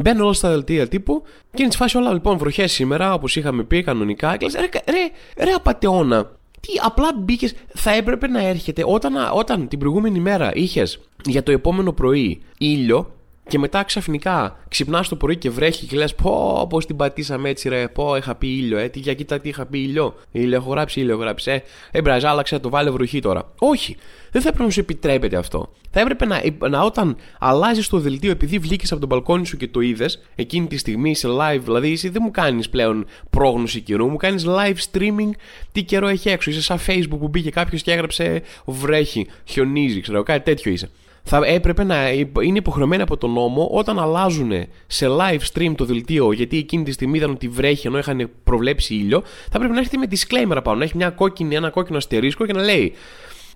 Μπαίνω 0.00 0.24
όλα 0.24 0.32
στα 0.32 0.48
δελτία 0.48 0.88
τύπου 0.88 1.22
και 1.54 1.62
είναι 1.62 1.70
τη 1.70 1.76
φάση 1.76 1.96
όλα 1.96 2.12
λοιπόν 2.12 2.38
βροχές 2.38 2.72
σήμερα 2.72 3.14
όπως 3.14 3.36
είχαμε 3.36 3.62
πει 3.62 3.82
κανονικά. 3.82 4.36
Και 4.36 4.46
λες, 4.46 4.54
ρε, 4.54 4.68
ρε, 4.92 5.44
ρε 5.44 5.50
απαταιώνα. 5.50 6.30
Τι 6.60 6.72
απλά 6.82 7.08
μπήκες. 7.18 7.54
Θα 7.74 7.94
έπρεπε 7.94 8.26
να 8.26 8.46
έρχεται 8.46 8.82
όταν, 8.86 9.12
όταν 9.34 9.68
την 9.68 9.78
προηγούμενη 9.78 10.18
μέρα 10.18 10.50
είχες 10.54 11.00
για 11.24 11.42
το 11.42 11.52
επόμενο 11.52 11.92
πρωί 11.92 12.40
ήλιο 12.58 13.10
και 13.52 13.58
μετά 13.58 13.82
ξαφνικά 13.82 14.56
ξυπνάς 14.68 15.08
το 15.08 15.16
πρωί 15.16 15.36
και 15.36 15.50
βρέχει 15.50 15.86
και 15.86 15.96
λες: 15.96 16.14
Πω, 16.14 16.66
πώς 16.68 16.86
την 16.86 16.96
πατήσαμε 16.96 17.48
έτσι, 17.48 17.68
ρε. 17.68 17.88
Πω, 17.88 18.16
είχα 18.16 18.34
πει 18.34 18.46
ήλιο, 18.46 18.78
ε. 18.78 18.88
Τι, 18.88 18.98
για 18.98 19.14
κοίτα, 19.14 19.40
τι 19.40 19.48
είχα 19.48 19.66
πει 19.66 19.78
ήλιο. 19.78 20.14
Ήλιο, 20.30 20.56
έχω 20.56 20.70
γράψει 20.70 21.00
ήλιο, 21.00 21.12
έχω 21.12 21.22
γράψει. 21.22 21.50
Ε, 21.50 21.62
ε 21.90 22.02
μπραζ, 22.02 22.24
άλλαξε, 22.24 22.58
το 22.58 22.68
βάλε 22.68 22.90
βροχή 22.90 23.20
τώρα. 23.20 23.52
Όχι, 23.58 23.96
δεν 24.30 24.42
θα 24.42 24.48
έπρεπε 24.48 24.64
να 24.64 24.70
σου 24.70 24.80
επιτρέπεται 24.80 25.36
αυτό. 25.36 25.72
Θα 25.90 26.00
έπρεπε 26.00 26.26
να, 26.26 26.42
να 26.68 26.82
όταν 26.82 27.16
αλλάζεις 27.38 27.88
το 27.88 27.98
δελτίο 27.98 28.30
επειδή 28.30 28.58
βγήκες 28.58 28.90
από 28.92 29.00
τον 29.00 29.08
μπαλκόνι 29.08 29.46
σου 29.46 29.56
και 29.56 29.68
το 29.68 29.80
είδες 29.80 30.22
εκείνη 30.34 30.66
τη 30.66 30.76
στιγμή 30.76 31.14
σε 31.14 31.28
live, 31.28 31.60
δηλαδή 31.62 31.92
εσύ 31.92 32.08
δεν 32.08 32.22
μου 32.24 32.30
κάνεις 32.30 32.68
πλέον 32.68 33.06
πρόγνωση 33.30 33.80
καιρού, 33.80 34.08
μου 34.08 34.16
κάνεις 34.16 34.44
live 34.48 34.76
streaming 34.92 35.30
τι 35.72 35.82
καιρό 35.82 36.08
έχει 36.08 36.28
έξω. 36.28 36.50
Είσαι 36.50 36.62
σαν 36.62 36.78
Facebook 36.86 37.18
που 37.18 37.28
μπήκε 37.28 37.50
κάποιος 37.50 37.82
και 37.82 37.92
έγραψε 37.92 38.42
βρέχει, 38.64 39.26
χιονίζει, 39.44 40.00
ξέρω, 40.00 40.22
κάτι 40.22 40.44
τέτοιο 40.44 40.72
είσαι 40.72 40.90
θα 41.22 41.40
έπρεπε 41.44 41.84
να 41.84 42.10
είναι 42.42 42.58
υποχρεωμένοι 42.58 43.02
από 43.02 43.16
τον 43.16 43.32
νόμο 43.32 43.68
όταν 43.72 43.98
αλλάζουν 43.98 44.52
σε 44.86 45.06
live 45.08 45.40
stream 45.52 45.72
το 45.76 45.84
δελτίο 45.84 46.32
γιατί 46.32 46.58
εκείνη 46.58 46.84
τη 46.84 46.92
στιγμή 46.92 47.18
είδαν 47.18 47.30
ότι 47.30 47.48
βρέχει 47.48 47.86
ενώ 47.86 47.98
είχαν 47.98 48.30
προβλέψει 48.44 48.94
ήλιο, 48.94 49.22
θα 49.50 49.58
πρέπει 49.58 49.72
να 49.72 49.78
έρχεται 49.78 49.96
με 49.96 50.06
disclaimer 50.10 50.60
πάνω. 50.64 50.78
Να 50.78 50.84
έχει 50.84 50.96
μια 50.96 51.10
κόκκινη, 51.10 51.54
ένα 51.54 51.70
κόκκινο 51.70 51.96
αστερίσκο 51.96 52.46
και 52.46 52.52
να 52.52 52.62
λέει 52.62 52.92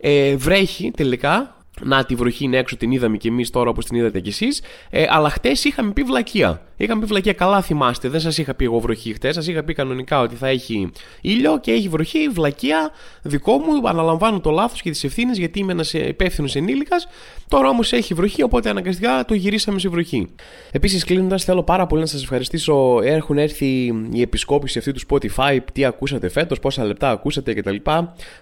ε, 0.00 0.36
βρέχει 0.36 0.90
τελικά 0.96 1.55
να 1.82 2.04
τη 2.04 2.14
βροχή 2.14 2.44
είναι 2.44 2.56
έξω, 2.56 2.76
την 2.76 2.90
είδαμε 2.90 3.16
κι 3.16 3.28
εμείς 3.28 3.50
τώρα 3.50 3.70
όπως 3.70 3.84
την 3.84 3.96
είδατε 3.96 4.20
κι 4.20 4.28
εσείς. 4.28 4.62
Ε, 4.90 5.06
αλλά 5.08 5.30
χτες 5.30 5.64
είχαμε 5.64 5.92
πει 5.92 6.02
βλακεία. 6.02 6.60
Είχαμε 6.76 7.00
πει 7.00 7.06
βλακεία, 7.06 7.32
καλά 7.32 7.62
θυμάστε. 7.62 8.08
Δεν 8.08 8.20
σας 8.20 8.38
είχα 8.38 8.54
πει 8.54 8.64
εγώ 8.64 8.78
βροχή 8.78 9.12
χτες. 9.12 9.34
Σας 9.34 9.46
είχα 9.46 9.64
πει 9.64 9.74
κανονικά 9.74 10.20
ότι 10.20 10.34
θα 10.34 10.48
έχει 10.48 10.90
ήλιο 11.20 11.58
και 11.60 11.72
έχει 11.72 11.88
βροχή, 11.88 12.28
βλακεία. 12.28 12.90
Δικό 13.22 13.58
μου, 13.58 13.88
αναλαμβάνω 13.88 14.40
το 14.40 14.50
λάθος 14.50 14.82
και 14.82 14.90
τις 14.90 15.04
ευθύνες 15.04 15.38
γιατί 15.38 15.58
είμαι 15.58 15.72
ένας 15.72 15.92
υπεύθυνος 15.92 16.56
ενήλικας. 16.56 17.08
Τώρα 17.48 17.68
όμως 17.68 17.92
έχει 17.92 18.14
βροχή, 18.14 18.42
οπότε 18.42 18.70
αναγκαστικά 18.70 19.24
το 19.24 19.34
γυρίσαμε 19.34 19.78
σε 19.78 19.88
βροχή. 19.88 20.28
Επίσης, 20.70 21.04
κλείνοντας, 21.04 21.44
θέλω 21.44 21.62
πάρα 21.62 21.86
πολύ 21.86 22.00
να 22.00 22.06
σας 22.06 22.22
ευχαριστήσω. 22.22 23.00
Έχουν 23.02 23.38
έρθει 23.38 23.94
η 24.12 24.20
επισκόπηση 24.20 24.78
αυτή 24.78 24.92
του 24.92 25.00
Spotify, 25.08 25.58
τι 25.72 25.84
ακούσατε 25.84 26.28
φέτος, 26.28 26.60
πόσα 26.60 26.84
λεπτά 26.84 27.10
ακούσατε 27.10 27.54
κτλ. 27.54 27.76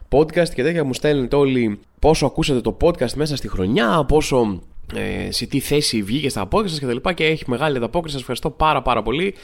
Podcast 0.09 0.49
και 0.55 0.63
τέτοια 0.63 0.85
μου 0.85 0.95
στέλνετε 0.95 1.37
όλοι 1.37 1.81
πόσο 2.05 2.27
ακούσατε 2.27 2.61
το 2.61 2.77
podcast 2.81 3.13
μέσα 3.15 3.37
στη 3.37 3.49
χρονιά, 3.49 4.05
πόσο 4.09 4.61
ε, 4.95 5.31
σε 5.31 5.47
τι 5.47 5.61
θέση 5.61 6.03
βγήκε 6.03 6.29
στα 6.29 6.49
podcast 6.51 6.69
σα 6.69 6.87
κτλ. 6.87 6.97
Και, 6.97 7.13
και 7.13 7.25
έχει 7.25 7.45
μεγάλη 7.47 7.77
ανταπόκριση. 7.77 8.13
Σας 8.13 8.21
ευχαριστώ 8.21 8.51
πάρα 8.51 8.83
πάρα 8.83 9.03
πολύ. 9.03 9.35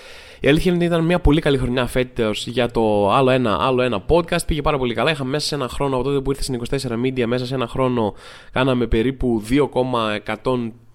Η 0.41 0.49
αλήθεια 0.49 0.73
είναι 0.73 0.85
ότι 0.85 0.95
ήταν 0.95 1.05
μια 1.05 1.21
πολύ 1.21 1.41
καλή 1.41 1.59
χρονιά 1.59 1.87
φέτος 1.87 2.47
για 2.47 2.71
το 2.71 3.11
άλλο 3.11 3.31
ένα, 3.31 3.57
άλλο 3.61 3.83
ένα 3.83 4.05
podcast. 4.09 4.47
Πήγε 4.47 4.63
πάρα 4.63 4.79
πολύ 4.79 4.95
καλά. 4.95 5.11
Είχαμε 5.11 5.31
μέσα 5.31 5.47
σε 5.47 5.55
ένα 5.55 5.69
χρόνο, 5.69 5.95
από 5.95 6.05
τότε 6.05 6.21
που 6.21 6.31
ήρθε 6.31 6.43
στην 6.43 6.63
24 6.71 7.07
Media, 7.07 7.25
μέσα 7.27 7.47
σε 7.47 7.55
ένα 7.55 7.67
χρόνο 7.67 8.15
κάναμε 8.53 8.87
περίπου 8.87 9.43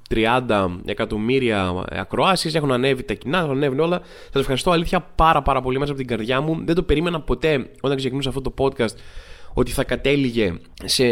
2,130 0.10 0.68
εκατομμύρια 0.86 1.86
ακροάσεις. 1.90 2.56
Έχουν 2.56 2.72
ανέβει 2.72 3.04
τα 3.04 3.14
κοινά, 3.14 3.38
έχουν 3.38 3.52
ανέβει 3.52 3.80
όλα. 3.80 4.02
Σας 4.32 4.42
ευχαριστώ 4.42 4.72
αλήθεια 4.72 5.00
πάρα 5.16 5.42
πάρα 5.42 5.62
πολύ 5.62 5.80
μέσα 5.80 5.92
από 5.92 6.00
την 6.00 6.10
καρδιά 6.10 6.42
μου. 6.42 6.62
Δεν 6.66 6.76
το 6.76 6.84
περίμενα 6.84 7.22
ποτέ 7.22 7.70
όταν 7.82 7.98
ξεκινούσα 7.98 8.30
αυτό 8.30 8.42
το 8.42 8.54
podcast 8.58 8.96
ότι 9.58 9.72
θα 9.72 9.84
κατέληγε 9.84 10.54
σε 10.84 11.06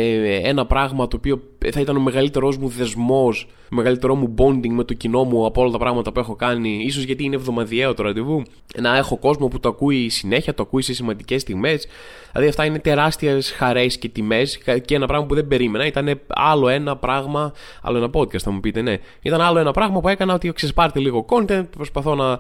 ένα 0.43 0.65
πράγμα 0.65 1.08
το 1.08 1.15
οποίο 1.15 1.41
θα 1.71 1.80
ήταν 1.80 1.95
ο 1.95 1.99
μεγαλύτερός 1.99 2.58
μου 2.58 2.67
δεσμός, 2.67 3.47
ο 3.71 3.76
μεγαλύτερό 3.76 4.15
μου 4.15 4.34
bonding 4.38 4.69
με 4.69 4.84
το 4.84 4.93
κοινό 4.93 5.23
μου 5.23 5.45
από 5.45 5.62
όλα 5.62 5.71
τα 5.71 5.78
πράγματα 5.78 6.12
που 6.12 6.19
έχω 6.19 6.36
κάνει, 6.36 6.84
ίσως 6.86 7.04
γιατί 7.04 7.23
είναι 7.23 7.36
εβδομαδιαίο 7.36 7.93
το 7.93 8.04
ραντεβού, 8.04 8.43
να 8.82 8.97
έχω 8.97 9.17
κόσμο 9.17 9.47
που 9.47 9.60
το 9.60 9.69
ακούει 9.69 10.10
συνέχεια, 10.10 10.54
το 10.54 10.63
ακούει 10.63 10.82
σε 10.82 10.93
σημαντικές 10.93 11.41
στιγμές. 11.41 11.88
Δηλαδή 12.32 12.49
αυτά 12.49 12.65
είναι 12.65 12.80
τεράστιες 12.80 13.52
χαρές 13.52 13.97
και 13.97 14.10
τιμές 14.10 14.58
και 14.86 14.95
ένα 14.95 15.08
πράγμα 15.08 15.26
που 15.26 15.36
δεν 15.36 15.47
περίμενα. 15.47 15.86
Ήταν 15.86 16.19
άλλο 16.28 16.67
ένα 16.67 16.97
πράγμα, 16.97 17.54
άλλο 17.82 17.97
ένα 17.97 18.10
podcast 18.13 18.38
θα 18.39 18.52
μου 18.52 18.60
πείτε, 18.60 18.82
ναι. 18.82 18.97
Ήταν 19.21 19.41
άλλο 19.41 19.60
ένα 19.60 19.71
πράγμα 19.71 19.99
που 19.99 20.08
έκανα 20.08 20.34
ότι 20.34 20.52
ξεσπάρτε 20.52 20.99
λίγο 20.99 21.26
content, 21.30 21.65
προσπαθώ 21.78 22.15
να 22.15 22.39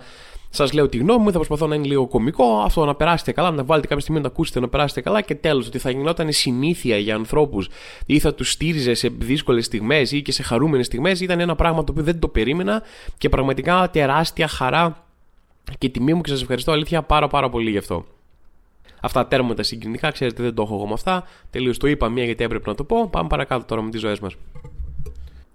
Σας 0.55 0.73
λέω 0.73 0.89
τη 0.89 0.97
γνώμη 0.97 1.23
μου, 1.23 1.31
θα 1.31 1.37
προσπαθώ 1.37 1.67
να 1.67 1.75
είναι 1.75 1.87
λίγο 1.87 2.07
κωμικό, 2.07 2.61
αυτό 2.65 2.85
να 2.85 2.95
περάσετε 2.95 3.31
καλά, 3.31 3.51
να 3.51 3.63
βάλετε 3.63 3.87
κάποια 3.87 4.01
στιγμή 4.01 4.21
να 4.21 4.27
το 4.27 4.33
ακούσετε, 4.33 4.59
να 4.59 4.67
περάσετε 4.67 5.01
καλά 5.01 5.21
και 5.21 5.35
τέλος 5.35 5.67
ότι 5.67 5.77
θα 5.77 5.89
γινόταν 5.89 6.31
συνήθεια 6.31 6.97
για 6.97 7.15
ανθρώπους 7.15 7.69
ή 8.05 8.19
θα 8.19 8.33
τους 8.33 8.51
στήριζε 8.51 8.93
σε 8.93 9.09
δύσκολες 9.17 9.65
στιγμές 9.65 10.11
ή 10.11 10.21
και 10.21 10.31
σε 10.31 10.43
χαρούμενες 10.43 10.85
στιγμές 10.85 11.19
ήταν 11.19 11.39
ένα 11.39 11.55
πράγμα 11.55 11.83
το 11.83 11.91
οποίο 11.91 12.03
δεν 12.03 12.19
το 12.19 12.27
περίμενα 12.27 12.81
και 13.17 13.29
πραγματικά 13.29 13.89
τεράστια 13.89 14.47
χαρά 14.47 15.05
και 15.77 15.89
τιμή 15.89 16.13
μου 16.13 16.21
και 16.21 16.29
σας 16.29 16.41
ευχαριστώ 16.41 16.71
αλήθεια 16.71 17.01
πάρα 17.01 17.27
πάρα 17.27 17.49
πολύ 17.49 17.69
γι' 17.69 17.77
αυτό. 17.77 18.05
Αυτά 19.01 19.27
τέρμα 19.27 19.53
τα 19.53 19.63
συγκινητικά, 19.63 20.11
ξέρετε 20.11 20.43
δεν 20.43 20.53
το 20.53 20.61
έχω 20.61 20.75
εγώ 20.75 20.87
με 20.87 20.93
αυτά. 20.93 21.23
Τελείως 21.49 21.77
το 21.77 21.87
είπα 21.87 22.09
μία 22.09 22.23
γιατί 22.23 22.43
έπρεπε 22.43 22.69
να 22.69 22.75
το 22.75 22.83
πω. 22.83 23.09
Πάμε 23.09 23.27
παρακάτω 23.27 23.65
τώρα 23.65 23.81
με 23.81 23.89
τις 23.89 24.01
ζωές 24.01 24.19
μας. 24.19 24.35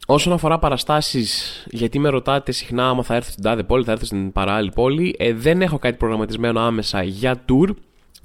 Όσον 0.07 0.33
αφορά 0.33 0.59
παραστάσεις, 0.59 1.65
γιατί 1.71 1.99
με 1.99 2.09
ρωτάτε 2.09 2.53
συχνά 2.53 2.89
άμα 2.89 3.03
θα 3.03 3.15
έρθω 3.15 3.31
στην 3.31 3.43
τάδε 3.43 3.63
πόλη, 3.63 3.85
θα 3.85 3.93
έρθω 3.93 4.05
στην 4.05 4.33
παράλληλη 4.33 4.71
πόλη, 4.75 5.15
ε, 5.19 5.33
δεν 5.33 5.63
έχω 5.63 5.79
κάτι 5.79 5.97
προγραμματισμένο 5.97 6.61
άμεσα 6.61 7.03
για 7.03 7.45
tour. 7.49 7.69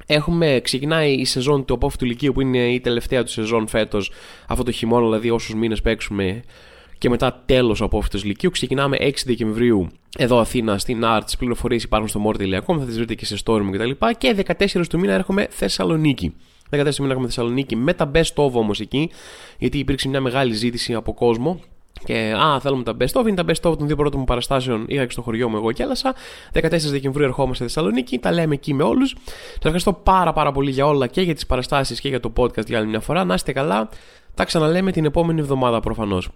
Έχουμε, 0.06 0.60
ξεκινάει 0.63 1.13
η 1.13 1.26
σεζόν 1.26 1.66
του 1.66 1.74
απόφυτου 1.74 2.06
Λυκείου 2.06 2.34
που 2.34 2.42
είναι 2.42 2.72
η 2.72 2.80
τελευταία 2.80 3.24
του 3.24 3.32
σεζόν 3.32 3.68
φέτος, 3.68 4.12
αυτό 4.48 4.63
το 4.63 4.72
χειμώνα, 4.72 5.06
δηλαδή 5.06 5.30
όσους 5.30 5.56
μήνες 5.56 5.82
παίξουμε 5.82 6.44
και 6.98 7.10
μετά 7.10 7.44
τέλος 7.46 7.82
ο 7.82 7.86
απόφυτο 7.86 8.20
Λυκείου. 8.24 8.50
Ξεκινάμε 8.50 8.98
6 9.00 9.12
Δεκεμβρίου 9.26 9.88
εδώ 10.18 10.39
Αθήνα 10.39 10.78
στην 10.78 11.02
Arts. 11.06 11.38
Πληροφορίες 11.38 11.84
υπάρχουν 11.84 12.10
στο 12.10 12.22
Mortal.com, 12.26 12.78
θα 12.80 12.86
τις 12.86 12.96
βρείτε 12.96 13.13
και 13.13 13.26
σε 13.26 13.38
story 13.46 13.62
μου 13.62 13.72
κτλ. 13.72 13.89
Και, 14.18 14.34
και 14.34 14.56
14 14.78 14.88
του 14.89 15.00
μήνα 15.00 15.13
έρχομαι 15.13 15.48
Θεσσαλονίκη. 15.50 16.36
14 16.70 16.84
του 16.96 17.02
μήνα 17.02 17.12
έχουμε 17.12 17.28
Θεσσαλονίκη 17.28 17.76
με 17.76 17.94
τα 17.94 18.12
best 18.13 18.34
of 18.36 18.52
όμως 18.52 18.80
εκεί, 18.80 19.10
γιατί 19.58 19.78
υπήρξε 19.78 20.08
μια 20.08 20.22
μεγάλη 20.22 20.54
ζήτηση 20.54 20.94
από 20.94 21.13
κόσμο 21.13 21.62
και 22.06 22.34
α, 22.38 22.60
θέλουμε 22.60 22.84
τα 22.84 22.95
best 22.99 23.21
of. 23.21 23.27
Είναι 23.27 23.43
τα 23.43 23.45
best 23.47 23.71
of 23.71 23.77
των 23.77 23.88
δύο 23.88 23.95
πρώτων 23.95 24.19
μου 24.19 24.25
παραστάσεων. 24.25 24.86
Είχα 24.88 25.06
και 25.06 25.12
στο 25.12 25.21
χωριό 25.21 25.49
μου 25.49 25.56
εγώ 25.56 25.71
και 25.71 25.84
έλασα. 25.84 26.15
14 26.53 26.69
Δεκεμβρίου 26.69 27.25
ερχόμαστε 27.25 27.67
στη 27.67 27.73
Θεσσαλονίκη. 27.73 28.19
Τα 28.19 28.32
λέμε 28.32 28.53
εκεί 28.53 28.73
με 28.73 28.84
όλους. 28.84 29.15
Σα 29.25 29.58
ευχαριστώ 29.58 29.93
πάρα 29.93 30.34
πάρα 30.34 30.51
πολύ 30.51 30.71
για 30.71 30.86
όλα 30.86 31.08
και 31.08 31.21
για 31.21 31.34
τις 31.34 31.45
παραστάσεις 31.45 31.99
και 31.99 32.10
για 32.10 32.19
το 32.19 32.34
podcast 32.38 32.65
για 32.65 32.77
άλλη 32.77 32.88
μια 32.88 32.99
φορά. 32.99 33.23
Να 33.23 33.34
είστε 33.34 33.51
καλά. 33.51 33.89
Τα 34.36 34.45
ξαναλέμε 34.45 34.91
την 34.91 35.06
επόμενη 35.06 35.39
εβδομάδα 35.39 35.79
προφανώς. 35.79 36.29